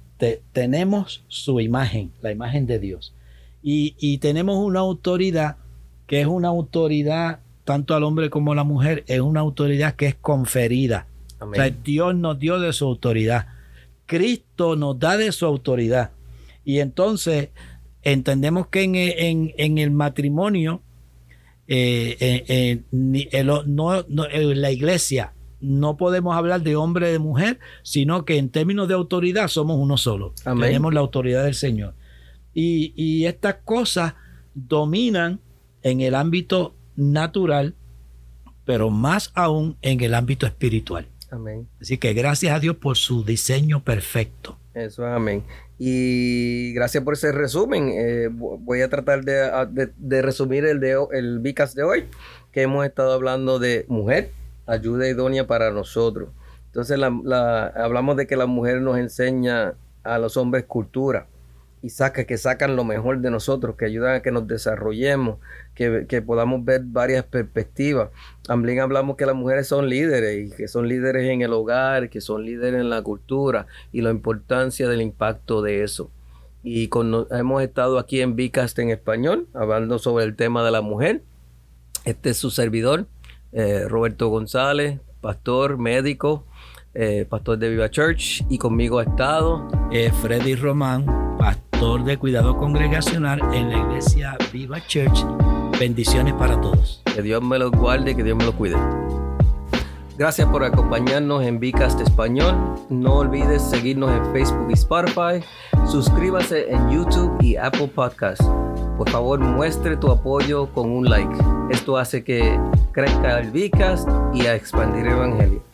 tenemos 0.54 1.24
su 1.28 1.60
imagen, 1.60 2.12
la 2.22 2.32
imagen 2.32 2.68
de 2.68 2.80
Dios. 2.80 3.16
Y, 3.64 3.96
y, 4.00 4.20
tenemos 4.20 4.58
una 4.58 4.80
autoridad 4.80 5.58
que 6.06 6.22
es 6.22 6.28
una 6.28 6.50
autoridad, 6.50 7.40
tanto 7.66 7.96
al 7.96 8.04
hombre 8.04 8.30
como 8.30 8.52
a 8.54 8.56
la 8.56 8.64
mujer, 8.64 9.04
es 9.08 9.20
una 9.20 9.40
autoridad 9.40 9.96
que 9.96 10.08
es 10.08 10.16
conferida. 10.16 11.08
O 11.40 11.54
sea, 11.54 11.70
Dios 11.70 12.16
nos 12.16 12.40
dio 12.40 12.60
de 12.60 12.72
su 12.72 12.86
autoridad. 12.86 13.48
Cristo 14.06 14.76
nos 14.76 14.98
da 15.00 15.18
de 15.18 15.32
su 15.32 15.46
autoridad. 15.46 16.12
Y 16.64 16.80
entonces 16.80 17.50
entendemos 18.14 18.68
que 18.68 18.84
en, 18.84 19.78
el 19.78 19.92
matrimonio, 19.92 20.82
eh, 21.68 22.84
no, 22.92 23.96
en 24.30 24.62
la 24.62 24.72
iglesia, 24.72 25.34
no 25.60 25.98
podemos 25.98 26.36
hablar 26.36 26.62
de 26.62 26.76
hombre 26.76 27.10
y 27.10 27.12
de 27.14 27.20
mujer, 27.20 27.60
sino 27.84 28.26
que 28.26 28.38
en 28.38 28.50
términos 28.50 28.88
de 28.88 28.94
autoridad 28.94 29.48
somos 29.48 29.78
uno 29.80 29.98
solo. 29.98 30.34
Tenemos 30.44 30.94
la 30.94 31.00
autoridad 31.00 31.44
del 31.44 31.56
Señor. 31.56 31.96
Y, 32.54 32.94
y 32.96 33.26
estas 33.26 33.56
cosas 33.66 34.16
dominan 34.54 35.40
en 35.84 36.02
el 36.02 36.16
ámbito 36.16 36.76
natural, 36.96 37.76
pero 38.66 38.90
más 38.90 39.32
aún 39.36 39.78
en 39.82 40.02
el 40.02 40.14
ámbito 40.14 40.46
espiritual. 40.46 41.08
Amén. 41.32 41.68
Así 41.82 41.98
que 41.98 42.14
gracias 42.14 42.56
a 42.56 42.60
Dios 42.60 42.78
por 42.78 42.98
su 42.98 43.24
diseño 43.24 43.84
perfecto. 43.84 44.58
Eso 44.74 45.08
es 45.08 45.14
amén. 45.14 45.44
Y 45.80 46.74
gracias 46.74 47.04
por 47.04 47.14
ese 47.14 47.32
resumen. 47.32 47.92
Eh, 47.94 48.30
voy 48.32 48.82
a 48.82 48.90
tratar 48.90 49.24
de, 49.24 50.22
resumir 50.22 50.66
el, 50.66 50.80
de, 50.80 50.98
el 51.12 51.40
Vicas 51.40 51.76
de 51.76 51.84
hoy, 51.84 52.06
que 52.52 52.64
hemos 52.64 52.86
estado 52.86 53.14
hablando 53.14 53.60
de 53.60 53.86
mujer, 53.88 54.32
ayuda 54.66 55.08
idónea 55.08 55.46
para 55.46 55.72
nosotros. 55.72 56.30
Entonces 56.66 57.00
hablamos 57.02 58.18
de 58.18 58.28
que 58.28 58.36
la 58.36 58.46
mujer 58.46 58.82
nos 58.82 58.98
enseña 58.98 59.76
a 60.04 60.18
los 60.20 60.38
hombres 60.38 60.66
cultura 60.66 61.28
y 61.82 61.90
saca, 61.90 62.26
que 62.26 62.38
sacan 62.38 62.76
lo 62.76 62.84
mejor 62.84 63.20
de 63.20 63.30
nosotros, 63.30 63.76
que 63.76 63.86
ayudan 63.86 64.16
a 64.16 64.22
que 64.22 64.32
nos 64.32 64.48
desarrollemos, 64.48 65.38
que, 65.76 66.06
que, 66.08 66.22
podamos 66.22 66.66
ver 66.66 66.82
varias 66.84 67.24
perspectivas. 67.24 68.10
También 68.44 68.80
hablamos 68.80 69.16
que 69.16 69.26
las 69.26 69.36
mujeres 69.36 69.68
son 69.68 69.90
líderes 69.90 70.48
y 70.48 70.56
que 70.56 70.68
son 70.68 70.88
líderes 70.88 71.30
en 71.30 71.42
el 71.42 71.54
hogar, 71.54 72.10
que 72.10 72.22
son 72.22 72.46
líderes 72.46 72.82
en 72.82 72.90
la 72.90 73.02
cultura 73.02 73.68
y 73.92 74.02
la 74.02 74.10
importancia 74.10 74.88
del 74.90 75.02
impacto 75.02 75.62
de 75.62 75.84
eso. 75.84 76.10
Y 76.64 76.88
con, 76.88 77.28
hemos 77.32 77.64
estado 77.64 78.00
aquí 78.00 78.22
en 78.22 78.36
Vicast 78.36 78.78
en 78.80 78.90
español, 78.90 79.48
hablando 79.54 80.00
sobre 80.00 80.26
el 80.26 80.36
tema 80.36 80.66
de 80.66 80.72
la 80.72 80.82
mujer. 80.82 81.22
Este 82.04 82.32
es 82.32 82.38
su 82.38 82.52
servidor, 82.52 83.06
eh, 83.52 83.86
Roberto 83.88 84.30
González, 84.30 85.00
pastor, 85.22 85.78
médico, 85.78 86.46
eh, 86.94 87.26
pastor 87.30 87.58
de 87.58 87.70
Viva 87.70 87.90
Church, 87.90 88.44
y 88.50 88.58
conmigo 88.58 89.00
ha 89.00 89.04
estado 89.04 89.68
eh, 89.92 90.12
Freddy 90.22 90.56
Román, 90.56 91.06
pastor 91.78 92.04
de 92.06 92.18
cuidado 92.18 92.58
congregacional 92.58 93.40
en 93.54 93.70
la 93.70 93.78
iglesia 93.78 94.36
Viva 94.52 94.84
Church. 94.88 95.24
Bendiciones 95.80 96.34
para 96.34 96.60
todos. 96.60 97.04
Que 97.14 97.22
Dios 97.22 97.44
me 97.44 97.60
los 97.60 97.70
guarde, 97.70 98.16
que 98.16 98.24
Dios 98.24 98.36
me 98.36 98.46
los 98.46 98.56
cuide. 98.56 98.76
Gracias 100.18 100.50
por 100.50 100.64
acompañarnos 100.64 101.44
en 101.44 101.60
Vicast 101.60 102.02
Español. 102.02 102.56
No 102.90 103.18
olvides 103.18 103.62
seguirnos 103.62 104.10
en 104.10 104.34
Facebook 104.34 104.72
y 104.72 104.74
Spotify. 104.74 105.46
Suscríbase 105.86 106.68
en 106.72 106.90
YouTube 106.90 107.38
y 107.42 107.58
Apple 107.58 107.92
Podcasts. 107.94 108.50
Por 108.98 109.08
favor, 109.12 109.40
muestre 109.40 109.98
tu 109.98 110.10
apoyo 110.10 110.74
con 110.74 110.90
un 110.90 111.08
like. 111.08 111.38
Esto 111.70 111.98
hace 111.98 112.24
que 112.24 112.60
crezca 112.92 113.38
el 113.38 113.52
Vicast 113.52 114.10
y 114.34 114.48
a 114.48 114.56
expandir 114.56 115.06
el 115.06 115.14
Evangelio. 115.14 115.67